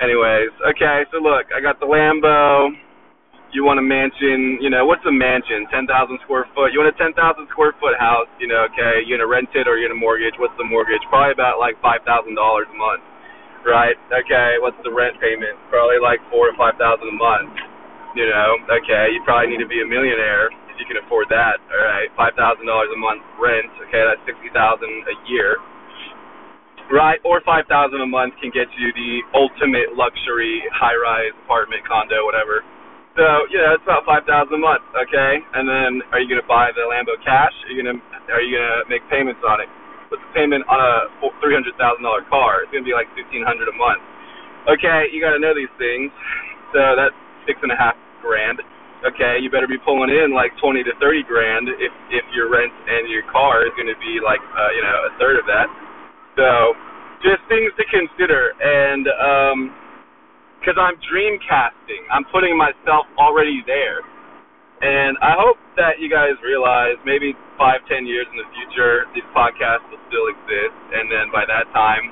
anyways, 0.00 0.52
okay. 0.76 1.08
So 1.12 1.20
look, 1.20 1.48
I 1.52 1.64
got 1.64 1.80
the 1.80 1.88
Lambo. 1.88 2.72
You 3.54 3.62
want 3.62 3.78
a 3.78 3.86
mansion? 3.86 4.58
You 4.58 4.66
know, 4.68 4.82
what's 4.82 5.04
a 5.06 5.14
mansion? 5.14 5.64
Ten 5.70 5.86
thousand 5.86 6.18
square 6.26 6.42
foot. 6.58 6.74
You 6.74 6.82
want 6.82 6.90
a 6.90 6.98
ten 6.98 7.14
thousand 7.14 7.46
square 7.54 7.70
foot 7.78 7.94
house? 8.02 8.26
You 8.42 8.50
know, 8.50 8.66
okay. 8.66 9.06
You 9.06 9.14
gonna 9.14 9.30
rent 9.30 9.48
it 9.54 9.70
or 9.70 9.78
you 9.78 9.86
gonna 9.86 9.96
mortgage? 9.96 10.34
What's 10.42 10.58
the 10.58 10.66
mortgage? 10.66 11.00
Probably 11.06 11.30
about 11.30 11.62
like 11.62 11.78
five 11.78 12.02
thousand 12.02 12.34
dollars 12.34 12.66
a 12.66 12.76
month, 12.76 13.06
right? 13.66 13.96
Okay. 14.12 14.60
What's 14.60 14.78
the 14.84 14.92
rent 14.92 15.18
payment? 15.20 15.56
Probably 15.68 15.98
like 15.98 16.20
four 16.30 16.48
or 16.48 16.56
five 16.56 16.76
thousand 16.76 17.08
a 17.08 17.18
month. 17.18 17.52
You 18.14 18.30
know, 18.30 18.62
okay. 18.80 19.10
You 19.10 19.20
probably 19.26 19.50
need 19.50 19.62
to 19.64 19.68
be 19.68 19.82
a 19.82 19.88
millionaire 19.88 20.52
if 20.70 20.78
you 20.78 20.86
can 20.86 21.02
afford 21.02 21.26
that. 21.34 21.58
All 21.72 21.82
right, 21.82 22.08
five 22.14 22.38
thousand 22.38 22.66
dollars 22.66 22.90
a 22.94 23.00
month 23.00 23.22
rent. 23.40 23.70
Okay, 23.88 24.02
that's 24.06 24.22
sixty 24.28 24.50
thousand 24.54 24.92
a 25.10 25.16
year. 25.26 25.58
Right, 26.92 27.18
or 27.24 27.40
five 27.48 27.64
thousand 27.66 28.04
a 28.04 28.10
month 28.10 28.36
can 28.38 28.52
get 28.52 28.68
you 28.76 28.92
the 28.92 29.12
ultimate 29.32 29.96
luxury 29.96 30.60
high-rise 30.68 31.32
apartment, 31.48 31.80
condo, 31.88 32.28
whatever. 32.28 32.60
So 33.16 33.24
know, 33.62 33.78
it's 33.78 33.86
about 33.86 34.04
five 34.04 34.26
thousand 34.26 34.58
a 34.58 34.62
month. 34.62 34.84
Okay, 34.92 35.32
and 35.54 35.64
then 35.64 36.02
are 36.12 36.20
you 36.20 36.28
gonna 36.28 36.46
buy 36.46 36.74
the 36.74 36.84
Lambo 36.84 37.14
cash? 37.24 37.54
Are 37.66 37.72
you 37.72 37.80
gonna 37.82 37.98
are 38.30 38.42
you 38.42 38.58
gonna 38.58 38.84
make 38.90 39.06
payments 39.08 39.40
on 39.46 39.62
it? 39.62 39.70
What's 40.12 40.24
the 40.24 40.32
payment 40.36 40.64
on 40.68 40.78
a 40.80 40.94
three 41.40 41.54
hundred 41.54 41.76
thousand 41.80 42.04
dollar 42.04 42.24
car? 42.28 42.64
It's 42.64 42.72
gonna 42.72 42.86
be 42.86 42.96
like 42.96 43.08
fifteen 43.16 43.44
hundred 43.46 43.68
a 43.70 43.76
month. 43.76 44.02
Okay, 44.68 45.08
you 45.12 45.20
gotta 45.20 45.40
know 45.40 45.54
these 45.56 45.72
things. 45.80 46.10
So 46.76 46.96
that's 46.96 47.16
six 47.46 47.60
and 47.62 47.72
a 47.72 47.78
half 47.78 47.96
grand 48.24 48.60
okay, 49.04 49.36
you 49.40 49.52
better 49.52 49.68
be 49.68 49.78
pulling 49.84 50.10
in 50.10 50.32
like 50.32 50.50
twenty 50.58 50.82
to 50.84 50.92
thirty 50.98 51.22
grand 51.22 51.68
if 51.68 51.92
if 52.10 52.24
your 52.32 52.48
rent 52.48 52.72
and 52.88 53.08
your 53.12 53.22
car 53.28 53.66
is 53.68 53.72
to 53.76 53.98
be 54.00 54.18
like 54.24 54.40
uh, 54.40 54.70
you 54.72 54.82
know 54.82 54.96
a 55.08 55.12
third 55.20 55.36
of 55.38 55.46
that. 55.46 55.68
So 56.36 56.74
just 57.22 57.44
things 57.48 57.70
to 57.76 57.84
consider, 57.92 58.56
and 58.60 59.04
um, 59.20 59.58
because 60.60 60.76
I'm 60.80 60.96
dream 61.08 61.38
casting, 61.44 62.02
I'm 62.12 62.24
putting 62.32 62.56
myself 62.56 63.06
already 63.20 63.62
there, 63.66 64.00
and 64.82 65.14
I 65.22 65.38
hope 65.38 65.60
that 65.76 66.02
you 66.02 66.10
guys 66.10 66.34
realize 66.42 66.98
maybe 67.06 67.36
five, 67.58 67.82
ten 67.86 68.06
years 68.06 68.26
in 68.30 68.36
the 68.38 68.48
future, 68.56 69.06
these 69.14 69.26
podcasts 69.30 69.86
will 69.92 70.02
still 70.10 70.26
exist, 70.30 70.74
and 70.94 71.06
then 71.10 71.30
by 71.30 71.46
that 71.46 71.70
time, 71.70 72.10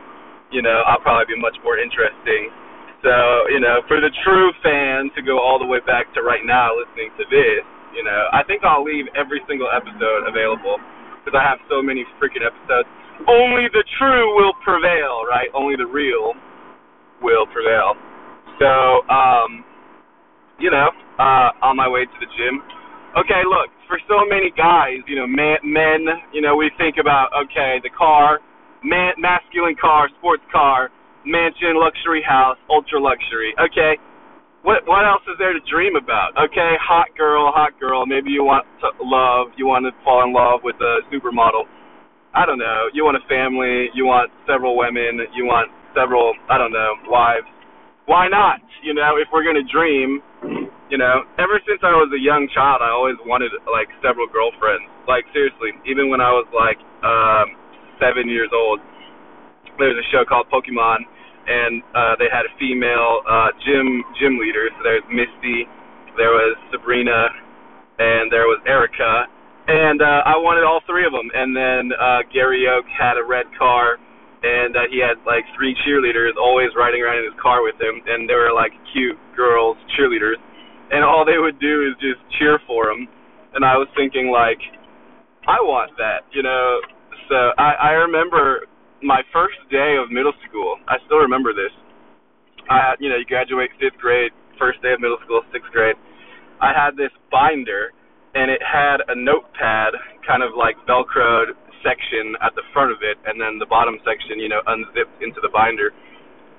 you 0.54 0.60
know, 0.60 0.84
I'll 0.86 1.00
probably 1.00 1.34
be 1.34 1.40
much 1.40 1.56
more 1.64 1.80
interesting 1.80 2.52
so, 3.02 3.10
you 3.50 3.58
know, 3.58 3.82
for 3.90 3.98
the 3.98 4.14
true 4.22 4.54
fan 4.62 5.10
to 5.18 5.20
go 5.26 5.42
all 5.42 5.58
the 5.58 5.66
way 5.66 5.82
back 5.82 6.14
to 6.14 6.22
right 6.22 6.46
now 6.46 6.70
listening 6.78 7.10
to 7.18 7.26
this, 7.26 7.66
you 7.90 8.06
know, 8.06 8.30
I 8.30 8.46
think 8.46 8.62
I'll 8.62 8.86
leave 8.86 9.10
every 9.18 9.42
single 9.50 9.66
episode 9.74 10.30
available 10.30 10.78
because 11.18 11.34
I 11.34 11.42
have 11.42 11.58
so 11.66 11.82
many 11.82 12.06
freaking 12.22 12.46
episodes. 12.46 12.86
Only 13.26 13.66
the 13.74 13.82
true 13.98 14.38
will 14.38 14.54
prevail, 14.62 15.26
right? 15.26 15.50
Only 15.50 15.74
the 15.74 15.86
real 15.86 16.38
will 17.18 17.46
prevail. 17.50 17.98
So, 18.62 18.70
um, 19.10 19.66
you 20.62 20.70
know, 20.70 20.94
uh, 21.18 21.50
on 21.66 21.74
my 21.74 21.90
way 21.90 22.06
to 22.06 22.16
the 22.22 22.30
gym. 22.38 22.62
Okay, 23.18 23.42
look, 23.44 23.68
for 23.90 23.98
so 24.08 24.24
many 24.24 24.48
guys, 24.54 25.02
you 25.10 25.18
know, 25.18 25.26
man, 25.26 25.58
men, 25.66 26.06
you 26.32 26.40
know, 26.40 26.54
we 26.56 26.70
think 26.78 26.96
about, 26.96 27.28
okay, 27.34 27.82
the 27.82 27.90
car, 27.90 28.40
man, 28.80 29.12
masculine 29.18 29.76
car, 29.76 30.08
sports 30.16 30.46
car, 30.48 30.88
mansion, 31.26 31.76
luxury 31.76 32.22
house, 32.22 32.56
ultra 32.70 33.02
luxury. 33.02 33.52
Okay, 33.58 33.98
what 34.62 34.86
what 34.86 35.02
else 35.02 35.26
is 35.26 35.34
there 35.42 35.52
to 35.52 35.60
dream 35.66 35.98
about? 35.98 36.32
Okay, 36.38 36.72
hot 36.78 37.10
girl, 37.18 37.50
hot 37.50 37.74
girl. 37.82 38.06
Maybe 38.06 38.30
you 38.30 38.46
want 38.46 38.64
to 38.80 38.94
love, 39.02 39.50
you 39.58 39.66
want 39.66 39.84
to 39.84 39.92
fall 40.06 40.22
in 40.22 40.32
love 40.32 40.62
with 40.62 40.78
a 40.78 41.02
supermodel. 41.10 41.66
I 42.32 42.46
don't 42.46 42.58
know. 42.58 42.88
You 42.94 43.04
want 43.04 43.20
a 43.20 43.24
family. 43.28 43.92
You 43.92 44.08
want 44.08 44.32
several 44.48 44.78
women. 44.78 45.20
You 45.36 45.44
want 45.44 45.68
several. 45.92 46.32
I 46.48 46.56
don't 46.56 46.72
know 46.72 46.96
wives. 47.10 47.44
Why 48.06 48.26
not? 48.26 48.58
You 48.82 48.94
know, 48.94 49.14
if 49.18 49.28
we're 49.32 49.46
gonna 49.46 49.66
dream, 49.66 50.22
you 50.90 50.98
know, 50.98 51.22
ever 51.38 51.62
since 51.66 51.80
I 51.86 51.94
was 51.94 52.10
a 52.10 52.18
young 52.18 52.50
child, 52.50 52.82
I 52.82 52.90
always 52.90 53.16
wanted 53.24 53.54
like 53.70 53.86
several 54.02 54.26
girlfriends. 54.26 54.84
Like 55.06 55.24
seriously, 55.32 55.70
even 55.86 56.10
when 56.10 56.20
I 56.20 56.34
was 56.34 56.46
like 56.50 56.78
um, 57.06 57.54
seven 58.02 58.26
years 58.26 58.50
old, 58.50 58.82
there 59.78 59.94
was 59.94 59.98
a 60.02 60.06
show 60.10 60.26
called 60.26 60.50
Pokemon, 60.50 61.06
and 61.46 61.82
uh, 61.94 62.14
they 62.18 62.26
had 62.26 62.42
a 62.42 62.52
female 62.58 63.22
uh, 63.22 63.54
gym 63.62 64.02
gym 64.18 64.34
leader. 64.38 64.66
So 64.76 64.80
there's 64.82 65.06
Misty, 65.06 65.70
there 66.18 66.34
was 66.34 66.58
Sabrina, 66.74 67.30
and 68.02 68.30
there 68.34 68.50
was 68.50 68.58
Erika, 68.66 69.30
and 69.70 70.02
uh, 70.02 70.26
I 70.26 70.34
wanted 70.42 70.66
all 70.66 70.82
three 70.90 71.06
of 71.06 71.14
them. 71.14 71.30
And 71.30 71.54
then 71.54 71.94
uh, 71.94 72.26
Gary 72.34 72.66
Oak 72.66 72.84
had 72.90 73.14
a 73.14 73.24
red 73.24 73.46
car 73.54 74.02
and 74.42 74.74
uh, 74.74 74.90
he 74.90 74.98
had 74.98 75.22
like 75.22 75.46
three 75.54 75.74
cheerleaders 75.86 76.34
always 76.34 76.74
riding 76.74 77.02
around 77.02 77.22
in 77.22 77.30
his 77.30 77.38
car 77.38 77.62
with 77.62 77.78
him, 77.78 78.02
and 78.06 78.28
they 78.28 78.34
were 78.34 78.52
like 78.52 78.74
cute 78.92 79.18
girls, 79.38 79.78
cheerleaders, 79.94 80.38
and 80.90 81.06
all 81.06 81.24
they 81.24 81.38
would 81.38 81.58
do 81.62 81.86
is 81.86 81.94
just 82.02 82.18
cheer 82.38 82.58
for 82.66 82.90
him. 82.90 83.06
And 83.54 83.64
I 83.64 83.78
was 83.78 83.86
thinking 83.94 84.34
like, 84.34 84.58
I 85.46 85.62
want 85.62 85.94
that, 85.98 86.26
you 86.34 86.42
know. 86.42 86.80
So 87.28 87.54
I, 87.58 87.94
I 87.94 88.02
remember 88.06 88.66
my 89.02 89.22
first 89.32 89.58
day 89.70 89.96
of 89.98 90.10
middle 90.10 90.34
school. 90.48 90.78
I 90.88 90.98
still 91.06 91.18
remember 91.18 91.52
this. 91.54 91.72
I, 92.70 92.94
you 92.98 93.10
know, 93.10 93.16
you 93.16 93.26
graduate 93.26 93.70
fifth 93.78 93.98
grade, 93.98 94.30
first 94.58 94.82
day 94.82 94.92
of 94.94 95.00
middle 95.00 95.18
school, 95.24 95.42
sixth 95.52 95.70
grade. 95.70 95.96
I 96.62 96.70
had 96.70 96.94
this 96.94 97.10
binder, 97.30 97.90
and 98.34 98.50
it 98.50 98.62
had 98.62 99.02
a 99.08 99.14
notepad, 99.18 99.98
kind 100.26 100.42
of 100.42 100.54
like 100.56 100.78
velcroed 100.86 101.58
section 101.84 102.34
at 102.42 102.54
the 102.54 102.62
front 102.72 102.90
of 102.90 103.02
it, 103.02 103.18
and 103.26 103.38
then 103.38 103.58
the 103.58 103.68
bottom 103.68 103.98
section, 104.06 104.38
you 104.38 104.48
know, 104.48 104.62
unzipped 104.66 105.22
into 105.22 105.38
the 105.42 105.50
binder. 105.52 105.92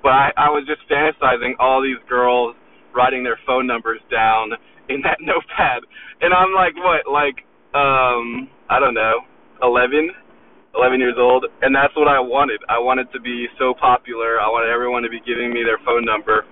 But 0.03 0.11
I, 0.11 0.27
I 0.37 0.49
was 0.51 0.67
just 0.67 0.83
fantasizing 0.91 1.55
all 1.59 1.81
these 1.81 1.99
girls 2.07 2.55
writing 2.95 3.23
their 3.23 3.39
phone 3.47 3.65
numbers 3.65 3.99
down 4.11 4.51
in 4.89 5.01
that 5.01 5.17
notepad, 5.23 5.83
and 6.21 6.33
I'm 6.33 6.53
like, 6.53 6.75
what, 6.75 7.07
like, 7.09 7.43
um, 7.73 8.51
I 8.69 8.77
don't 8.79 8.93
know, 8.93 9.25
11, 9.63 10.11
11 10.75 10.99
years 10.99 11.15
old, 11.17 11.45
and 11.61 11.73
that's 11.73 11.95
what 11.95 12.07
I 12.07 12.19
wanted. 12.19 12.61
I 12.69 12.77
wanted 12.77 13.11
to 13.13 13.19
be 13.19 13.47
so 13.57 13.73
popular. 13.73 14.39
I 14.41 14.47
wanted 14.49 14.69
everyone 14.69 15.03
to 15.03 15.09
be 15.09 15.21
giving 15.25 15.53
me 15.53 15.63
their 15.63 15.79
phone 15.85 16.05
number. 16.05 16.45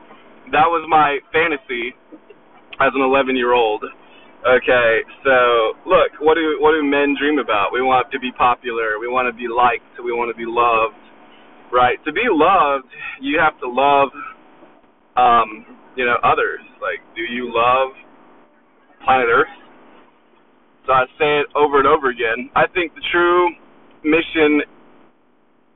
That 0.52 0.68
was 0.68 0.86
my 0.90 1.20
fantasy 1.32 1.94
as 2.82 2.92
an 2.96 3.02
11 3.02 3.36
year 3.36 3.54
old 3.54 3.84
Okay, 4.42 5.06
so 5.24 5.78
look, 5.86 6.18
what 6.18 6.34
do 6.34 6.58
what 6.58 6.74
do 6.74 6.82
men 6.82 7.14
dream 7.14 7.38
about? 7.38 7.70
We 7.70 7.86
want 7.86 8.10
to 8.12 8.18
be 8.18 8.32
popular. 8.34 8.98
We 8.98 9.08
want 9.08 9.30
to 9.30 9.38
be 9.38 9.46
liked. 9.46 10.02
We 10.02 10.10
want 10.10 10.34
to 10.34 10.38
be 10.38 10.50
loved. 10.50 10.98
Right? 11.72 12.02
To 12.06 12.12
be 12.12 12.26
loved, 12.26 12.90
you 13.22 13.38
have 13.38 13.54
to 13.62 13.70
love, 13.70 14.10
um, 15.16 15.78
you 15.96 16.04
know, 16.04 16.18
others. 16.26 16.60
Like, 16.82 17.06
do 17.16 17.22
you 17.22 17.54
love 17.54 17.94
planet 19.06 19.30
Earth? 19.30 19.56
So 20.88 20.92
I 20.92 21.06
say 21.22 21.46
it 21.46 21.48
over 21.54 21.78
and 21.78 21.88
over 21.88 22.10
again. 22.10 22.50
I 22.56 22.66
think 22.74 22.96
the 22.96 23.06
true 23.14 23.54
mission 24.04 24.66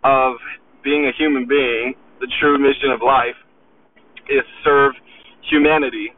of 0.04 0.42
being 0.84 1.06
a 1.06 1.14
human 1.16 1.48
being, 1.48 1.94
the 2.20 2.28
true 2.42 2.58
mission 2.58 2.90
of 2.90 3.06
life, 3.06 3.38
is 4.26 4.42
serve 4.66 4.94
humanity 5.54 6.18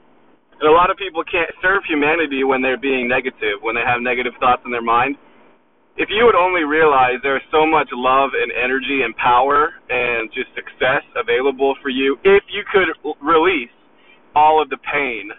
and 0.59 0.67
a 0.69 0.73
lot 0.73 0.89
of 0.89 0.97
people 0.97 1.23
can't 1.23 1.51
serve 1.61 1.83
humanity 1.87 2.43
when 2.43 2.61
they're 2.61 2.79
being 2.79 3.07
negative, 3.07 3.61
when 3.61 3.75
they 3.75 3.85
have 3.85 4.01
negative 4.01 4.33
thoughts 4.39 4.61
in 4.65 4.71
their 4.71 4.85
mind. 4.85 5.15
If 5.97 6.09
you 6.13 6.25
would 6.25 6.37
only 6.37 6.61
realize 6.61 7.17
there's 7.23 7.45
so 7.49 7.65
much 7.65 7.89
love 7.91 8.29
and 8.37 8.51
energy 8.53 9.01
and 9.01 9.15
power 9.17 9.73
and 9.89 10.29
just 10.29 10.53
success 10.53 11.01
available 11.17 11.73
for 11.81 11.89
you, 11.89 12.17
if 12.23 12.43
you 12.53 12.61
could 12.69 12.93
release 13.21 13.73
all 14.35 14.61
of 14.61 14.69
the 14.69 14.77
pain. 14.93 15.31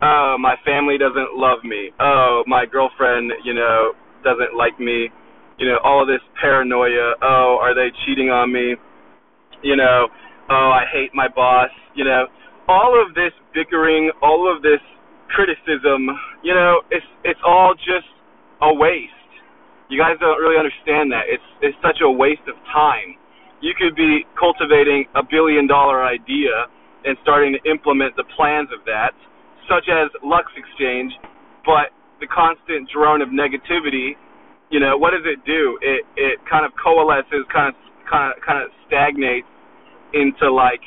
Oh, 0.00 0.36
my 0.40 0.56
family 0.64 0.96
doesn't 0.96 1.36
love 1.36 1.60
me. 1.62 1.92
Oh, 2.00 2.42
my 2.46 2.64
girlfriend, 2.64 3.32
you 3.44 3.52
know, 3.52 3.92
doesn't 4.24 4.56
like 4.56 4.80
me. 4.80 5.12
You 5.58 5.68
know, 5.68 5.76
all 5.84 6.00
of 6.00 6.08
this 6.08 6.24
paranoia. 6.40 7.20
Oh, 7.20 7.58
are 7.60 7.74
they 7.74 7.92
cheating 8.06 8.30
on 8.30 8.50
me? 8.50 8.76
You 9.62 9.76
know, 9.76 10.08
oh, 10.48 10.70
I 10.72 10.84
hate 10.90 11.10
my 11.12 11.28
boss. 11.28 11.68
You 11.94 12.04
know, 12.04 12.24
all 12.70 12.94
of 12.94 13.18
this 13.18 13.34
bickering, 13.50 14.14
all 14.22 14.46
of 14.46 14.62
this 14.62 14.78
criticism, 15.34 16.06
you 16.46 16.54
know, 16.54 16.86
it's 16.94 17.06
it's 17.26 17.42
all 17.42 17.74
just 17.74 18.06
a 18.62 18.70
waste. 18.70 19.18
You 19.90 19.98
guys 19.98 20.14
don't 20.22 20.38
really 20.38 20.54
understand 20.54 21.10
that. 21.10 21.26
It's 21.26 21.48
it's 21.66 21.76
such 21.82 21.98
a 21.98 22.10
waste 22.10 22.46
of 22.46 22.54
time. 22.70 23.18
You 23.58 23.74
could 23.74 23.98
be 23.98 24.22
cultivating 24.38 25.10
a 25.18 25.22
billion 25.26 25.66
dollar 25.66 26.06
idea 26.06 26.70
and 27.04 27.18
starting 27.26 27.58
to 27.58 27.60
implement 27.68 28.14
the 28.14 28.24
plans 28.38 28.70
of 28.70 28.86
that, 28.86 29.12
such 29.66 29.90
as 29.90 30.08
Lux 30.22 30.46
Exchange, 30.54 31.10
but 31.66 31.90
the 32.22 32.28
constant 32.30 32.86
drone 32.92 33.20
of 33.20 33.34
negativity, 33.34 34.14
you 34.70 34.78
know, 34.78 34.96
what 34.96 35.10
does 35.10 35.26
it 35.26 35.42
do? 35.42 35.74
It 35.82 36.06
it 36.14 36.38
kind 36.46 36.62
of 36.62 36.70
coalesces, 36.78 37.42
kind 37.50 37.74
of 37.74 37.76
kind 38.06 38.30
of 38.30 38.38
kind 38.46 38.62
of 38.62 38.70
stagnates 38.86 39.50
into 40.14 40.46
like 40.54 40.82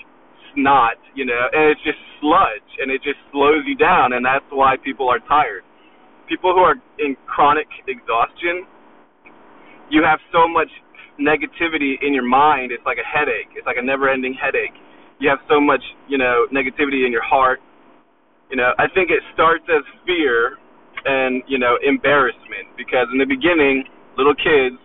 snot, 0.54 0.98
you 1.16 1.26
know, 1.26 1.50
and 1.52 1.70
it's 1.70 1.84
just 1.84 2.00
sludge 2.22 2.70
and 2.80 2.90
it 2.92 3.02
just 3.04 3.20
slows 3.32 3.64
you 3.66 3.76
down 3.76 4.14
and 4.14 4.26
that's 4.26 4.46
why 4.50 4.76
people 4.84 5.10
are 5.10 5.20
tired. 5.28 5.64
People 6.30 6.54
who 6.54 6.62
are 6.62 6.76
in 7.00 7.18
chronic 7.28 7.68
exhaustion, 7.88 8.66
you 9.90 10.02
have 10.04 10.20
so 10.32 10.48
much 10.48 10.70
negativity 11.20 11.96
in 12.02 12.14
your 12.14 12.26
mind, 12.26 12.72
it's 12.72 12.86
like 12.86 12.98
a 12.98 13.06
headache. 13.06 13.54
It's 13.54 13.68
like 13.68 13.78
a 13.78 13.86
never 13.86 14.10
ending 14.10 14.34
headache. 14.34 14.74
You 15.20 15.30
have 15.30 15.40
so 15.50 15.62
much, 15.62 15.84
you 16.08 16.18
know, 16.18 16.48
negativity 16.50 17.06
in 17.06 17.12
your 17.12 17.24
heart. 17.24 17.60
You 18.50 18.58
know, 18.58 18.74
I 18.80 18.88
think 18.94 19.10
it 19.10 19.22
starts 19.34 19.66
as 19.70 19.84
fear 20.06 20.58
and, 21.06 21.44
you 21.48 21.60
know, 21.60 21.78
embarrassment 21.84 22.74
because 22.78 23.08
in 23.12 23.20
the 23.20 23.30
beginning, 23.30 23.86
little 24.18 24.36
kids, 24.36 24.80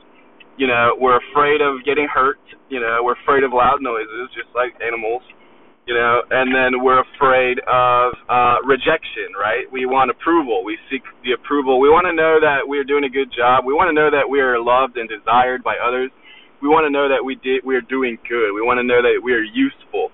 you 0.59 0.67
know, 0.67 0.97
we're 0.99 1.19
afraid 1.31 1.61
of 1.63 1.85
getting 1.85 2.09
hurt, 2.11 2.41
you 2.69 2.81
know, 2.81 3.01
we're 3.03 3.19
afraid 3.23 3.45
of 3.45 3.53
loud 3.53 3.79
noises 3.81 4.29
just 4.35 4.51
like 4.55 4.75
animals 4.83 5.23
you 5.89 5.97
know, 5.97 6.21
and 6.29 6.53
then 6.53 6.85
we're 6.85 7.01
afraid 7.01 7.65
of 7.65 8.13
uh, 8.29 8.61
rejection, 8.69 9.33
right? 9.33 9.65
We 9.73 9.89
want 9.89 10.13
approval. 10.13 10.61
We 10.61 10.77
seek 10.93 11.01
the 11.25 11.33
approval. 11.33 11.81
We 11.81 11.89
want 11.89 12.05
to 12.05 12.13
know 12.13 12.37
that 12.45 12.69
we're 12.69 12.85
doing 12.85 13.09
a 13.09 13.09
good 13.09 13.33
job. 13.33 13.65
We 13.65 13.73
want 13.73 13.89
to 13.89 13.97
know 13.97 14.13
that 14.13 14.29
we 14.29 14.45
are 14.45 14.61
loved 14.61 15.01
and 15.01 15.09
desired 15.09 15.65
by 15.65 15.81
others. 15.81 16.13
We 16.61 16.69
want 16.69 16.85
to 16.85 16.93
know 16.93 17.09
that 17.09 17.25
we 17.25 17.41
did 17.41 17.65
we're 17.65 17.81
doing 17.81 18.21
good. 18.29 18.53
We 18.53 18.61
want 18.61 18.77
to 18.77 18.85
know 18.85 19.01
that 19.01 19.17
we 19.25 19.33
are 19.33 19.41
useful. 19.41 20.13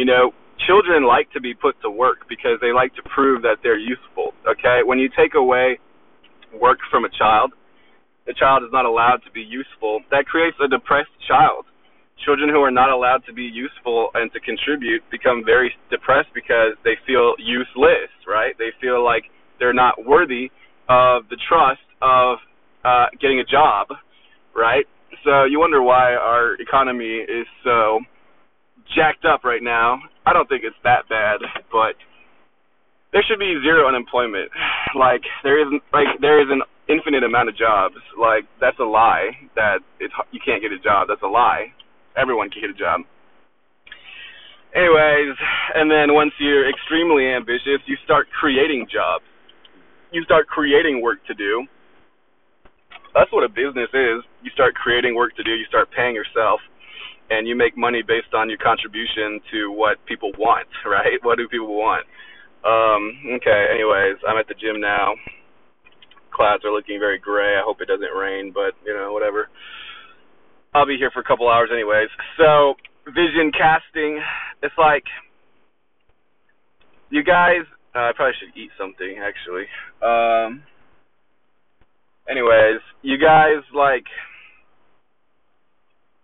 You 0.00 0.08
know, 0.08 0.32
children 0.64 1.04
like 1.04 1.28
to 1.36 1.44
be 1.44 1.52
put 1.52 1.76
to 1.84 1.92
work 1.92 2.24
because 2.24 2.56
they 2.64 2.72
like 2.72 2.96
to 2.96 3.04
prove 3.04 3.44
that 3.44 3.60
they're 3.60 3.76
useful. 3.76 4.32
Okay, 4.48 4.80
when 4.80 4.96
you 4.96 5.12
take 5.12 5.36
away 5.36 5.76
work 6.56 6.80
from 6.88 7.04
a 7.04 7.12
child, 7.12 7.52
the 8.24 8.32
child 8.32 8.64
is 8.64 8.72
not 8.72 8.88
allowed 8.88 9.20
to 9.28 9.30
be 9.36 9.44
useful. 9.44 10.00
That 10.08 10.24
creates 10.24 10.56
a 10.56 10.72
depressed 10.72 11.12
child 11.28 11.68
children 12.24 12.48
who 12.48 12.60
are 12.60 12.70
not 12.70 12.90
allowed 12.90 13.24
to 13.26 13.32
be 13.32 13.42
useful 13.42 14.10
and 14.14 14.32
to 14.32 14.40
contribute 14.40 15.02
become 15.10 15.42
very 15.44 15.72
depressed 15.90 16.28
because 16.34 16.74
they 16.84 16.94
feel 17.06 17.34
useless, 17.38 18.10
right? 18.26 18.54
They 18.58 18.70
feel 18.80 19.04
like 19.04 19.24
they're 19.58 19.74
not 19.74 20.04
worthy 20.06 20.50
of 20.88 21.28
the 21.30 21.38
trust 21.48 21.84
of 22.00 22.38
uh, 22.84 23.06
getting 23.20 23.38
a 23.38 23.44
job, 23.44 23.88
right? 24.54 24.86
So 25.24 25.44
you 25.44 25.58
wonder 25.60 25.82
why 25.82 26.14
our 26.14 26.54
economy 26.60 27.22
is 27.22 27.46
so 27.62 28.00
jacked 28.96 29.24
up 29.24 29.44
right 29.44 29.62
now. 29.62 30.00
I 30.26 30.32
don't 30.32 30.48
think 30.48 30.62
it's 30.64 30.76
that 30.84 31.08
bad, 31.08 31.38
but 31.70 31.94
there 33.12 33.22
should 33.28 33.38
be 33.38 33.60
zero 33.62 33.88
unemployment. 33.88 34.50
Like 34.92 35.22
there 35.42 35.56
is 35.56 35.72
like 35.88 36.20
there 36.20 36.36
is 36.42 36.48
an 36.50 36.60
infinite 36.86 37.24
amount 37.24 37.48
of 37.48 37.56
jobs. 37.56 37.96
Like 38.20 38.44
that's 38.60 38.76
a 38.78 38.84
lie 38.84 39.32
that 39.56 39.78
it's 40.00 40.12
you 40.32 40.40
can't 40.44 40.60
get 40.60 40.70
a 40.70 40.78
job. 40.78 41.08
That's 41.08 41.22
a 41.22 41.32
lie 41.32 41.72
everyone 42.16 42.50
can 42.50 42.60
get 42.60 42.70
a 42.70 42.78
job. 42.78 43.02
Anyways, 44.74 45.36
and 45.74 45.90
then 45.90 46.14
once 46.16 46.32
you're 46.40 46.68
extremely 46.68 47.28
ambitious, 47.28 47.84
you 47.84 47.96
start 48.04 48.26
creating 48.32 48.88
jobs. 48.88 49.24
You 50.12 50.24
start 50.24 50.46
creating 50.46 51.02
work 51.02 51.24
to 51.26 51.34
do. 51.34 51.66
That's 53.14 53.30
what 53.32 53.44
a 53.44 53.48
business 53.48 53.92
is. 53.92 54.24
You 54.40 54.50
start 54.56 54.74
creating 54.74 55.14
work 55.14 55.36
to 55.36 55.42
do, 55.42 55.52
you 55.52 55.66
start 55.68 55.88
paying 55.94 56.14
yourself, 56.14 56.60
and 57.28 57.46
you 57.46 57.54
make 57.54 57.76
money 57.76 58.00
based 58.00 58.32
on 58.32 58.48
your 58.48 58.58
contribution 58.58 59.40
to 59.52 59.70
what 59.70 60.00
people 60.06 60.32
want, 60.38 60.68
right? 60.86 61.20
What 61.22 61.36
do 61.36 61.48
people 61.48 61.76
want? 61.76 62.06
Um, 62.64 63.36
okay, 63.36 63.66
anyways, 63.74 64.16
I'm 64.26 64.38
at 64.38 64.48
the 64.48 64.54
gym 64.54 64.80
now. 64.80 65.12
Clouds 66.32 66.64
are 66.64 66.72
looking 66.72 66.98
very 66.98 67.18
gray. 67.18 67.56
I 67.56 67.62
hope 67.64 67.82
it 67.82 67.88
doesn't 67.88 68.16
rain, 68.16 68.52
but, 68.54 68.72
you 68.86 68.94
know, 68.94 69.12
whatever. 69.12 69.48
I'll 70.74 70.86
be 70.86 70.96
here 70.96 71.10
for 71.10 71.20
a 71.20 71.24
couple 71.24 71.48
hours 71.48 71.70
anyways. 71.72 72.08
So 72.38 72.74
vision 73.06 73.52
casting, 73.52 74.20
it's 74.62 74.74
like 74.78 75.04
you 77.10 77.22
guys. 77.22 77.62
Uh, 77.94 78.08
I 78.08 78.12
probably 78.16 78.34
should 78.40 78.56
eat 78.58 78.70
something 78.78 79.16
actually. 79.20 79.66
Um. 80.02 80.62
Anyways, 82.28 82.80
you 83.02 83.18
guys 83.18 83.62
like 83.74 84.04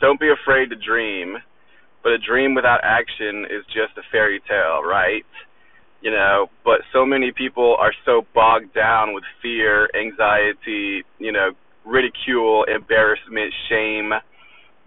don't 0.01 0.21
be 0.21 0.31
afraid 0.31 0.71
to 0.71 0.77
dream 0.77 1.39
but 2.03 2.13
a 2.13 2.19
dream 2.19 2.55
without 2.55 2.81
action 2.83 3.45
is 3.51 3.65
just 3.67 3.97
a 3.99 4.03
fairy 4.11 4.41
tale, 4.49 4.83
right? 4.83 5.25
You 6.01 6.11
know, 6.11 6.47
but 6.65 6.81
so 6.93 7.05
many 7.05 7.33
people 7.33 7.77
are 7.79 7.93
so 8.05 8.23
bogged 8.35 8.73
down 8.73 9.15
with 9.15 9.25
fear, 9.43 9.91
anxiety, 9.99 11.03
you 11.19 11.33
know, 11.33 11.51
ridicule, 11.85 12.65
embarrassment, 12.65 13.53
shame, 13.69 14.13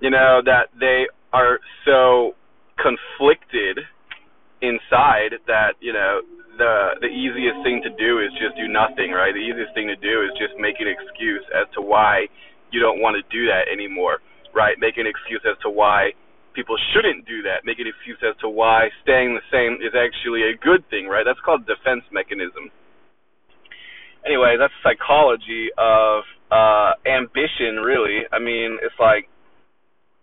you 0.01 0.09
know, 0.09 0.41
that 0.43 0.73
they 0.79 1.05
are 1.31 1.59
so 1.85 2.33
conflicted 2.81 3.85
inside 4.61 5.37
that, 5.47 5.77
you 5.79 5.93
know, 5.93 6.21
the 6.57 6.99
the 6.99 7.07
easiest 7.07 7.63
thing 7.63 7.79
to 7.81 7.91
do 7.95 8.19
is 8.19 8.29
just 8.35 8.57
do 8.59 8.67
nothing, 8.67 9.15
right? 9.15 9.31
The 9.31 9.41
easiest 9.41 9.73
thing 9.73 9.87
to 9.87 9.95
do 9.95 10.25
is 10.27 10.35
just 10.35 10.53
make 10.59 10.77
an 10.83 10.89
excuse 10.89 11.45
as 11.55 11.69
to 11.73 11.81
why 11.81 12.27
you 12.69 12.81
don't 12.83 12.99
want 12.99 13.15
to 13.15 13.23
do 13.31 13.47
that 13.47 13.71
anymore, 13.71 14.19
right? 14.53 14.75
Make 14.77 14.97
an 14.99 15.07
excuse 15.07 15.41
as 15.47 15.55
to 15.63 15.69
why 15.71 16.11
people 16.53 16.75
shouldn't 16.91 17.23
do 17.23 17.41
that. 17.47 17.63
Make 17.63 17.79
an 17.79 17.87
excuse 17.87 18.19
as 18.21 18.35
to 18.43 18.49
why 18.51 18.91
staying 19.01 19.33
the 19.39 19.45
same 19.47 19.79
is 19.79 19.95
actually 19.95 20.43
a 20.51 20.53
good 20.59 20.83
thing, 20.91 21.07
right? 21.07 21.23
That's 21.23 21.39
called 21.39 21.63
defense 21.65 22.03
mechanism. 22.11 22.67
Anyway, 24.27 24.59
that's 24.59 24.75
psychology 24.83 25.71
of 25.79 26.27
uh 26.51 26.99
ambition 27.07 27.79
really. 27.79 28.27
I 28.27 28.43
mean, 28.43 28.75
it's 28.83 28.99
like 28.99 29.30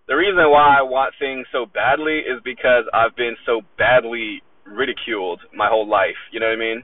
the 0.08 0.16
reason 0.16 0.40
why 0.48 0.80
I 0.80 0.82
want 0.82 1.14
things 1.20 1.46
so 1.52 1.66
badly 1.66 2.24
is 2.24 2.40
because 2.42 2.88
I've 2.92 3.14
been 3.14 3.36
so 3.44 3.60
badly 3.76 4.42
ridiculed 4.64 5.40
my 5.54 5.68
whole 5.68 5.88
life, 5.88 6.18
you 6.32 6.40
know 6.40 6.48
what 6.48 6.56
I 6.56 6.64
mean? 6.64 6.82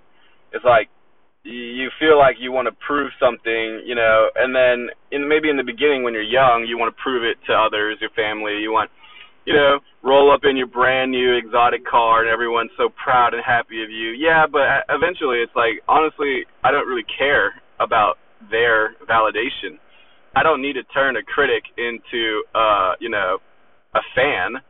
It's 0.53 0.65
like 0.65 0.89
you 1.45 1.89
feel 2.01 2.17
like 2.17 2.37
you 2.41 2.53
want 2.53 2.69
to 2.69 2.77
prove 2.87 3.13
something, 3.21 3.85
you 3.85 3.95
know, 3.95 4.29
and 4.37 4.55
then 4.55 4.89
in 5.13 5.29
maybe 5.29 5.51
in 5.51 5.57
the 5.57 5.67
beginning 5.67 6.05
when 6.05 6.15
you're 6.15 6.25
young, 6.25 6.65
you 6.69 6.79
want 6.79 6.95
to 6.95 7.03
prove 7.03 7.25
it 7.25 7.37
to 7.49 7.53
others, 7.53 7.99
your 8.01 8.13
family, 8.17 8.61
you 8.61 8.73
want 8.73 8.91
you 9.45 9.53
know, 9.53 9.81
roll 10.03 10.33
up 10.33 10.41
in 10.49 10.57
your 10.57 10.67
brand 10.67 11.11
new 11.11 11.37
exotic 11.37 11.85
car 11.85 12.25
and 12.25 12.31
everyone's 12.33 12.73
so 12.77 12.89
proud 12.89 13.35
and 13.35 13.43
happy 13.45 13.85
of 13.85 13.91
you. 13.91 14.17
Yeah, 14.17 14.47
but 14.51 14.63
uh, 14.63 14.81
eventually 14.89 15.45
it's 15.45 15.53
like 15.55 15.85
honestly, 15.89 16.49
I 16.65 16.73
don't 16.73 16.89
really 16.89 17.05
care 17.05 17.53
about 17.81 18.17
their 18.51 18.97
validation. 19.05 19.77
I 20.37 20.43
don't 20.43 20.61
need 20.61 20.75
to 20.75 20.83
turn 20.85 21.17
a 21.17 21.23
critic 21.23 21.65
into 21.79 22.43
uh, 22.55 22.95
you 23.01 23.09
know, 23.09 23.39
a 23.95 24.01
fan. 24.15 24.61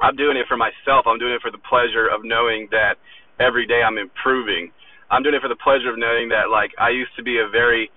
I'm 0.00 0.16
doing 0.16 0.36
it 0.36 0.46
for 0.48 0.56
myself. 0.56 1.06
I'm 1.06 1.18
doing 1.18 1.34
it 1.34 1.42
for 1.42 1.50
the 1.50 1.62
pleasure 1.68 2.08
of 2.10 2.22
knowing 2.24 2.68
that 2.70 2.98
every 3.38 3.66
day 3.66 3.82
I'm 3.86 3.98
improving. 3.98 4.72
I'm 5.10 5.22
doing 5.22 5.34
it 5.34 5.42
for 5.42 5.48
the 5.48 5.60
pleasure 5.62 5.90
of 5.90 5.98
knowing 5.98 6.28
that 6.30 6.50
like 6.50 6.70
I 6.78 6.90
used 6.90 7.14
to 7.16 7.22
be 7.22 7.38
a 7.38 7.48
very 7.48 7.90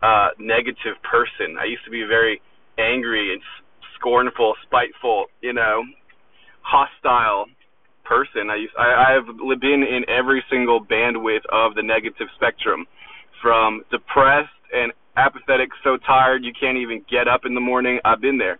uh 0.00 0.28
negative 0.38 0.96
person. 1.02 1.58
I 1.60 1.66
used 1.66 1.84
to 1.84 1.90
be 1.90 2.02
a 2.02 2.06
very 2.06 2.40
angry 2.78 3.32
and 3.32 3.42
scornful, 3.98 4.54
spiteful, 4.64 5.26
you 5.42 5.52
know, 5.52 5.82
hostile 6.62 7.46
person. 8.04 8.48
I 8.50 8.56
used, 8.56 8.72
I, 8.78 9.18
I've 9.18 9.26
been 9.60 9.82
in 9.82 10.08
every 10.08 10.42
single 10.48 10.80
bandwidth 10.80 11.44
of 11.52 11.74
the 11.74 11.82
negative 11.82 12.28
spectrum, 12.36 12.86
from 13.42 13.82
depressed 13.90 14.54
and 14.72 14.92
apathetic, 15.18 15.70
so 15.82 15.98
tired 15.98 16.44
you 16.44 16.52
can't 16.54 16.78
even 16.78 17.04
get 17.10 17.26
up 17.26 17.42
in 17.44 17.54
the 17.54 17.60
morning. 17.60 17.98
I've 18.04 18.20
been 18.20 18.38
there. 18.38 18.58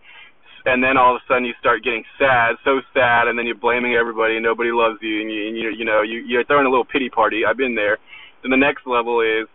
And 0.67 0.83
then 0.83 0.99
all 0.99 1.15
of 1.15 1.23
a 1.23 1.25
sudden 1.29 1.45
you 1.45 1.55
start 1.61 1.85
getting 1.85 2.05
sad, 2.19 2.57
so 2.65 2.81
sad, 2.93 3.29
and 3.29 3.39
then 3.39 3.47
you're 3.47 3.55
blaming 3.55 3.95
everybody, 3.95 4.35
and 4.35 4.43
nobody 4.43 4.71
loves 4.73 4.99
you, 5.01 5.23
and 5.23 5.31
you, 5.31 5.49
and 5.49 5.57
you, 5.57 5.71
you 5.71 5.85
know, 5.85 6.03
you, 6.03 6.19
you're 6.27 6.45
throwing 6.45 6.67
a 6.67 6.71
little 6.71 6.85
pity 6.85 7.09
party. 7.09 7.43
I've 7.47 7.57
been 7.57 7.75
there. 7.75 7.97
Then 8.43 8.51
the 8.51 8.59
next 8.59 8.87
level 8.87 9.23
is, 9.23 9.47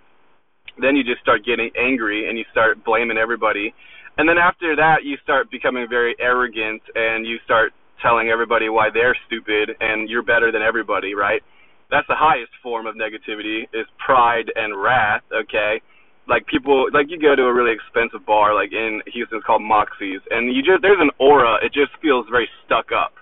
then 0.79 0.95
you 0.95 1.03
just 1.03 1.21
start 1.21 1.45
getting 1.45 1.69
angry, 1.77 2.29
and 2.29 2.37
you 2.37 2.45
start 2.51 2.83
blaming 2.83 3.17
everybody, 3.17 3.75
and 4.17 4.29
then 4.29 4.37
after 4.37 4.75
that, 4.75 5.03
you 5.03 5.17
start 5.23 5.49
becoming 5.49 5.87
very 5.89 6.15
arrogant 6.19 6.81
and 6.95 7.25
you 7.25 7.37
start 7.45 7.73
telling 8.01 8.29
everybody 8.29 8.69
why 8.69 8.89
they're 8.93 9.17
stupid 9.25 9.71
and 9.79 10.09
you're 10.09 10.23
better 10.23 10.51
than 10.51 10.61
everybody, 10.61 11.15
right? 11.15 11.41
That's 11.89 12.07
the 12.07 12.17
highest 12.17 12.51
form 12.61 12.85
of 12.85 12.95
negativity 12.95 13.63
is 13.73 13.87
pride 14.03 14.51
and 14.55 14.79
wrath, 14.79 15.23
okay? 15.33 15.81
Like 16.27 16.47
people 16.47 16.87
like 16.93 17.07
you 17.09 17.19
go 17.19 17.35
to 17.35 17.43
a 17.43 17.53
really 17.53 17.75
expensive 17.75 18.25
bar 18.25 18.55
like 18.55 18.71
in 18.71 19.01
Houston 19.11 19.37
it's 19.39 19.45
called 19.45 19.61
Moxie's 19.61 20.21
and 20.31 20.55
you 20.55 20.63
just 20.63 20.81
there's 20.81 21.01
an 21.01 21.11
aura, 21.19 21.59
it 21.63 21.73
just 21.73 21.91
feels 22.01 22.25
very 22.31 22.47
stuck 22.65 22.91
up. 22.95 23.13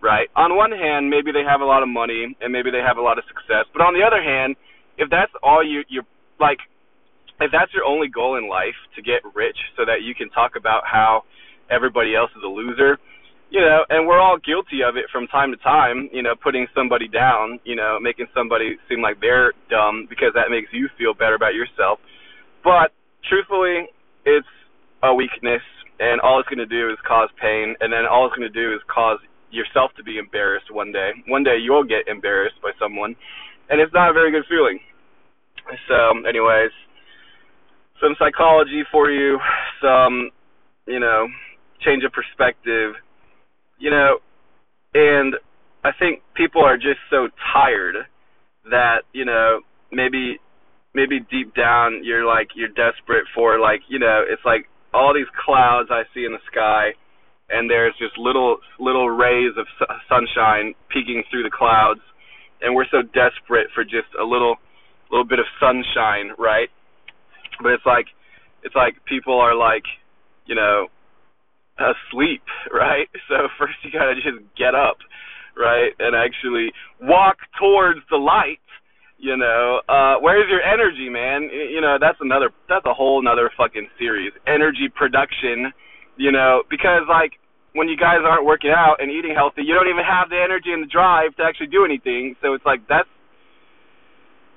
Right? 0.00 0.28
On 0.36 0.54
one 0.54 0.70
hand, 0.70 1.08
maybe 1.08 1.32
they 1.32 1.42
have 1.48 1.62
a 1.62 1.64
lot 1.64 1.82
of 1.82 1.88
money 1.88 2.36
and 2.40 2.52
maybe 2.52 2.70
they 2.70 2.84
have 2.84 2.98
a 2.98 3.02
lot 3.02 3.18
of 3.18 3.24
success, 3.24 3.64
but 3.72 3.80
on 3.80 3.94
the 3.94 4.04
other 4.04 4.22
hand, 4.22 4.54
if 4.98 5.10
that's 5.10 5.32
all 5.42 5.64
you 5.64 5.82
you're 5.88 6.06
like 6.38 6.58
if 7.40 7.50
that's 7.50 7.72
your 7.74 7.84
only 7.84 8.08
goal 8.08 8.36
in 8.36 8.48
life 8.48 8.78
to 8.94 9.02
get 9.02 9.22
rich 9.34 9.58
so 9.76 9.84
that 9.84 10.02
you 10.02 10.14
can 10.14 10.30
talk 10.30 10.54
about 10.56 10.82
how 10.86 11.24
everybody 11.70 12.14
else 12.14 12.30
is 12.36 12.42
a 12.44 12.48
loser, 12.48 12.98
you 13.50 13.60
know, 13.60 13.84
and 13.88 14.06
we're 14.06 14.20
all 14.20 14.38
guilty 14.38 14.82
of 14.82 14.96
it 14.96 15.06
from 15.10 15.26
time 15.28 15.50
to 15.50 15.56
time, 15.58 16.08
you 16.12 16.22
know, 16.22 16.34
putting 16.34 16.66
somebody 16.74 17.08
down, 17.08 17.58
you 17.64 17.76
know, 17.76 17.98
making 18.00 18.26
somebody 18.34 18.76
seem 18.88 19.00
like 19.00 19.20
they're 19.20 19.52
dumb 19.70 20.06
because 20.08 20.30
that 20.34 20.50
makes 20.50 20.68
you 20.72 20.88
feel 20.98 21.14
better 21.14 21.34
about 21.34 21.54
yourself. 21.54 21.98
But 22.64 22.96
truthfully, 23.28 23.92
it's 24.24 24.48
a 25.02 25.14
weakness 25.14 25.62
and 26.00 26.20
all 26.20 26.40
it's 26.40 26.48
going 26.48 26.58
to 26.58 26.66
do 26.66 26.90
is 26.90 26.98
cause 27.06 27.28
pain 27.40 27.76
and 27.78 27.92
then 27.92 28.08
all 28.10 28.26
it's 28.26 28.34
going 28.34 28.50
to 28.50 28.60
do 28.60 28.72
is 28.74 28.80
cause 28.88 29.18
yourself 29.52 29.92
to 29.96 30.02
be 30.02 30.18
embarrassed 30.18 30.72
one 30.72 30.90
day. 30.90 31.12
One 31.28 31.44
day 31.44 31.58
you'll 31.62 31.84
get 31.84 32.08
embarrassed 32.08 32.56
by 32.62 32.72
someone 32.80 33.14
and 33.68 33.80
it's 33.80 33.92
not 33.92 34.10
a 34.10 34.12
very 34.12 34.32
good 34.32 34.48
feeling. 34.48 34.80
So, 35.88 36.28
anyways, 36.28 36.72
some 38.02 38.14
psychology 38.18 38.82
for 38.90 39.10
you, 39.10 39.38
some, 39.80 40.30
you 40.86 41.00
know, 41.00 41.28
change 41.80 42.04
of 42.04 42.12
perspective, 42.12 42.94
you 43.78 43.90
know, 43.90 44.18
and 44.94 45.34
I 45.84 45.90
think 45.98 46.22
people 46.34 46.62
are 46.62 46.76
just 46.76 47.00
so 47.10 47.28
tired 47.52 47.96
that, 48.70 49.02
you 49.12 49.24
know, 49.24 49.60
maybe 49.92 50.38
maybe 50.94 51.20
deep 51.30 51.54
down 51.54 52.00
you're 52.02 52.24
like 52.24 52.48
you're 52.54 52.68
desperate 52.68 53.26
for 53.34 53.58
like, 53.60 53.80
you 53.88 53.98
know, 53.98 54.22
it's 54.26 54.44
like 54.44 54.66
all 54.92 55.14
these 55.14 55.30
clouds 55.44 55.90
I 55.90 56.02
see 56.14 56.24
in 56.24 56.32
the 56.32 56.44
sky 56.50 56.94
and 57.50 57.68
there's 57.68 57.94
just 57.98 58.16
little 58.18 58.58
little 58.78 59.10
rays 59.10 59.52
of 59.58 59.66
sunshine 60.08 60.74
peeking 60.88 61.24
through 61.30 61.42
the 61.42 61.50
clouds 61.50 62.00
and 62.62 62.74
we're 62.74 62.88
so 62.90 63.02
desperate 63.02 63.68
for 63.74 63.84
just 63.84 64.08
a 64.20 64.24
little 64.24 64.56
little 65.10 65.26
bit 65.26 65.38
of 65.38 65.46
sunshine, 65.60 66.32
right? 66.38 66.68
but 67.62 67.72
it's 67.72 67.86
like 67.86 68.06
it's 68.62 68.74
like 68.74 68.94
people 69.06 69.38
are 69.38 69.54
like 69.54 69.84
you 70.46 70.54
know 70.54 70.86
asleep 71.78 72.42
right 72.72 73.08
so 73.28 73.48
first 73.58 73.74
you 73.82 73.90
got 73.90 74.06
to 74.06 74.14
just 74.14 74.42
get 74.56 74.74
up 74.74 74.98
right 75.56 75.92
and 75.98 76.16
actually 76.16 76.72
walk 77.00 77.36
towards 77.58 78.00
the 78.10 78.16
light 78.16 78.58
you 79.18 79.36
know 79.36 79.80
uh 79.88 80.16
where's 80.20 80.48
your 80.50 80.62
energy 80.62 81.08
man 81.08 81.48
you 81.52 81.80
know 81.80 81.96
that's 82.00 82.18
another 82.20 82.50
that's 82.68 82.84
a 82.86 82.94
whole 82.94 83.20
another 83.20 83.50
fucking 83.56 83.88
series 83.98 84.32
energy 84.46 84.88
production 84.94 85.72
you 86.16 86.32
know 86.32 86.62
because 86.70 87.02
like 87.08 87.32
when 87.74 87.88
you 87.88 87.96
guys 87.96 88.22
aren't 88.22 88.44
working 88.44 88.70
out 88.70 88.96
and 88.98 89.10
eating 89.10 89.34
healthy 89.34 89.62
you 89.62 89.74
don't 89.74 89.88
even 89.88 90.04
have 90.04 90.28
the 90.30 90.38
energy 90.38 90.72
and 90.72 90.82
the 90.82 90.90
drive 90.90 91.34
to 91.36 91.42
actually 91.42 91.68
do 91.68 91.84
anything 91.84 92.34
so 92.42 92.54
it's 92.54 92.66
like 92.66 92.80
that's 92.88 93.08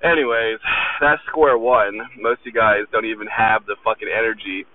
Anyways, 0.04 0.60
that's 1.02 1.22
square 1.28 1.58
one. 1.58 1.98
Most 2.22 2.42
of 2.42 2.46
you 2.46 2.54
guys 2.54 2.86
don't 2.92 3.06
even 3.06 3.28
have 3.28 3.66
the 3.66 3.76
fucking 3.84 4.08
energy. 4.08 4.66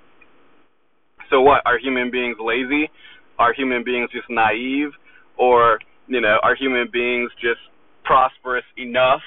So 1.30 1.40
what? 1.40 1.62
Are 1.64 1.78
human 1.78 2.10
beings 2.10 2.36
lazy? 2.42 2.90
Are 3.38 3.54
human 3.54 3.84
beings 3.84 4.10
just 4.12 4.28
naive? 4.28 4.90
Or, 5.38 5.78
you 6.08 6.20
know, 6.20 6.38
are 6.42 6.56
human 6.56 6.88
beings 6.92 7.30
just 7.40 7.60
prosperous 8.04 8.64
enough? 8.76 9.22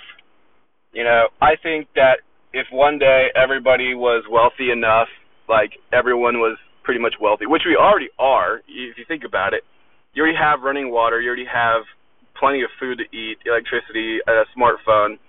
You 0.96 1.04
know, 1.04 1.28
I 1.44 1.60
think 1.62 1.92
that 2.00 2.24
if 2.56 2.68
one 2.72 2.98
day 2.98 3.28
everybody 3.36 3.94
was 3.94 4.24
wealthy 4.32 4.72
enough, 4.72 5.12
like 5.52 5.76
everyone 5.92 6.40
was 6.40 6.58
pretty 6.88 7.02
much 7.02 7.20
wealthy, 7.20 7.46
which 7.46 7.68
we 7.68 7.76
already 7.76 8.08
are, 8.18 8.64
if 8.64 8.96
you 8.96 9.04
think 9.06 9.28
about 9.28 9.54
it, 9.54 9.68
you 10.16 10.24
already 10.24 10.40
have 10.40 10.64
running 10.64 10.90
water, 10.90 11.20
you 11.20 11.28
already 11.28 11.52
have 11.52 11.84
plenty 12.40 12.64
of 12.64 12.72
food 12.80 13.04
to 13.04 13.08
eat, 13.12 13.44
electricity, 13.46 14.24
a 14.24 14.48
smartphone 14.56 15.20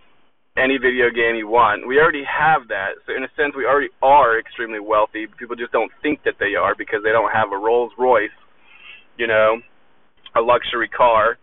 any 0.56 0.78
video 0.78 1.10
game 1.12 1.36
you 1.36 1.48
want. 1.48 1.86
We 1.86 2.00
already 2.00 2.24
have 2.24 2.68
that. 2.68 2.96
So 3.04 3.12
in 3.12 3.22
a 3.24 3.30
sense, 3.36 3.52
we 3.56 3.66
already 3.66 3.92
are 4.00 4.38
extremely 4.38 4.80
wealthy. 4.80 5.26
People 5.38 5.56
just 5.56 5.72
don't 5.72 5.92
think 6.00 6.24
that 6.24 6.40
they 6.40 6.56
are 6.56 6.74
because 6.76 7.00
they 7.04 7.12
don't 7.12 7.30
have 7.30 7.52
a 7.52 7.58
Rolls 7.58 7.92
Royce, 7.98 8.32
you 9.18 9.26
know, 9.26 9.60
a 10.34 10.40
luxury 10.40 10.88
car. 10.88 11.36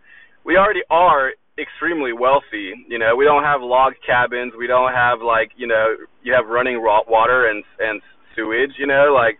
We 0.44 0.56
already 0.56 0.82
are 0.90 1.32
extremely 1.58 2.12
wealthy. 2.12 2.74
You 2.88 2.98
know, 2.98 3.16
we 3.16 3.24
don't 3.24 3.44
have 3.44 3.60
log 3.62 3.94
cabins. 4.04 4.52
We 4.58 4.66
don't 4.66 4.92
have 4.92 5.20
like, 5.20 5.52
you 5.56 5.66
know, 5.66 5.96
you 6.22 6.32
have 6.34 6.46
running 6.46 6.82
water 6.82 7.48
and 7.48 7.64
and 7.78 8.00
sewage. 8.34 8.72
You 8.78 8.86
know, 8.86 9.14
like 9.14 9.38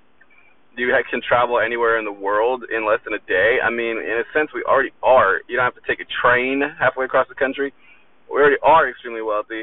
you 0.76 0.90
can 1.10 1.20
travel 1.26 1.60
anywhere 1.60 1.98
in 1.98 2.04
the 2.04 2.12
world 2.12 2.64
in 2.70 2.86
less 2.86 3.00
than 3.04 3.14
a 3.14 3.22
day. 3.26 3.58
I 3.62 3.70
mean, 3.70 3.98
in 3.98 4.22
a 4.22 4.26
sense, 4.32 4.50
we 4.54 4.62
already 4.62 4.90
are. 5.02 5.40
You 5.48 5.56
don't 5.56 5.64
have 5.64 5.74
to 5.74 5.86
take 5.86 6.00
a 6.00 6.08
train 6.22 6.62
halfway 6.78 7.04
across 7.04 7.28
the 7.28 7.34
country 7.34 7.72
we 8.30 8.40
already 8.40 8.56
are 8.62 8.88
extremely 8.88 9.22
wealthy. 9.22 9.62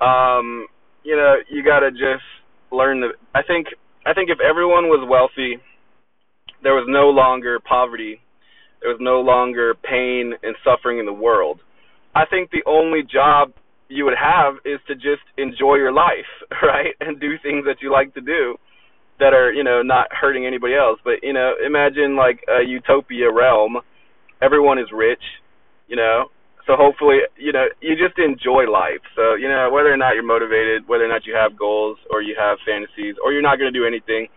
Um, 0.00 0.66
you 1.04 1.16
know, 1.16 1.36
you 1.50 1.64
got 1.64 1.80
to 1.80 1.90
just 1.90 2.26
learn 2.70 3.00
the. 3.00 3.08
I 3.34 3.42
think 3.42 3.68
I 4.06 4.14
think 4.14 4.30
if 4.30 4.38
everyone 4.40 4.86
was 4.86 5.06
wealthy, 5.08 5.62
there 6.62 6.74
was 6.74 6.86
no 6.88 7.10
longer 7.10 7.60
poverty. 7.60 8.20
There 8.80 8.90
was 8.90 8.98
no 9.00 9.20
longer 9.20 9.74
pain 9.74 10.34
and 10.42 10.56
suffering 10.64 10.98
in 10.98 11.06
the 11.06 11.12
world. 11.12 11.60
I 12.14 12.26
think 12.26 12.50
the 12.50 12.62
only 12.66 13.02
job 13.02 13.52
you 13.88 14.04
would 14.04 14.16
have 14.18 14.54
is 14.64 14.80
to 14.88 14.94
just 14.94 15.24
enjoy 15.36 15.76
your 15.76 15.92
life, 15.92 16.28
right? 16.62 16.94
And 17.00 17.20
do 17.20 17.36
things 17.42 17.64
that 17.66 17.76
you 17.80 17.92
like 17.92 18.14
to 18.14 18.20
do 18.20 18.56
that 19.20 19.34
are, 19.34 19.52
you 19.52 19.62
know, 19.62 19.82
not 19.82 20.08
hurting 20.10 20.46
anybody 20.46 20.74
else. 20.74 20.98
But, 21.04 21.22
you 21.22 21.32
know, 21.32 21.52
imagine 21.64 22.16
like 22.16 22.40
a 22.48 22.64
utopia 22.64 23.32
realm. 23.32 23.76
Everyone 24.40 24.78
is 24.78 24.88
rich, 24.92 25.22
you 25.88 25.96
know. 25.96 26.26
So 26.66 26.74
hopefully, 26.76 27.18
you 27.36 27.52
know, 27.52 27.66
you 27.80 27.96
just 27.96 28.18
enjoy 28.18 28.70
life. 28.70 29.02
So, 29.16 29.34
you 29.34 29.48
know, 29.48 29.68
whether 29.72 29.92
or 29.92 29.96
not 29.96 30.14
you're 30.14 30.26
motivated, 30.26 30.86
whether 30.86 31.04
or 31.04 31.08
not 31.08 31.26
you 31.26 31.34
have 31.34 31.58
goals 31.58 31.98
or 32.10 32.22
you 32.22 32.36
have 32.38 32.58
fantasies 32.64 33.16
or 33.22 33.32
you're 33.32 33.42
not 33.42 33.58
going 33.58 33.72
to 33.72 33.76
do 33.76 33.84
anything, 33.84 34.28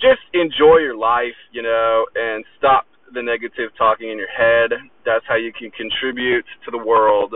just 0.00 0.24
enjoy 0.32 0.80
your 0.80 0.96
life, 0.96 1.36
you 1.52 1.62
know, 1.62 2.06
and 2.16 2.44
stop 2.56 2.86
the 3.14 3.22
negative 3.22 3.70
talking 3.76 4.10
in 4.10 4.18
your 4.18 4.30
head. 4.30 4.70
That's 5.04 5.24
how 5.28 5.36
you 5.36 5.52
can 5.52 5.70
contribute 5.70 6.44
to 6.64 6.70
the 6.70 6.78
world 6.78 7.34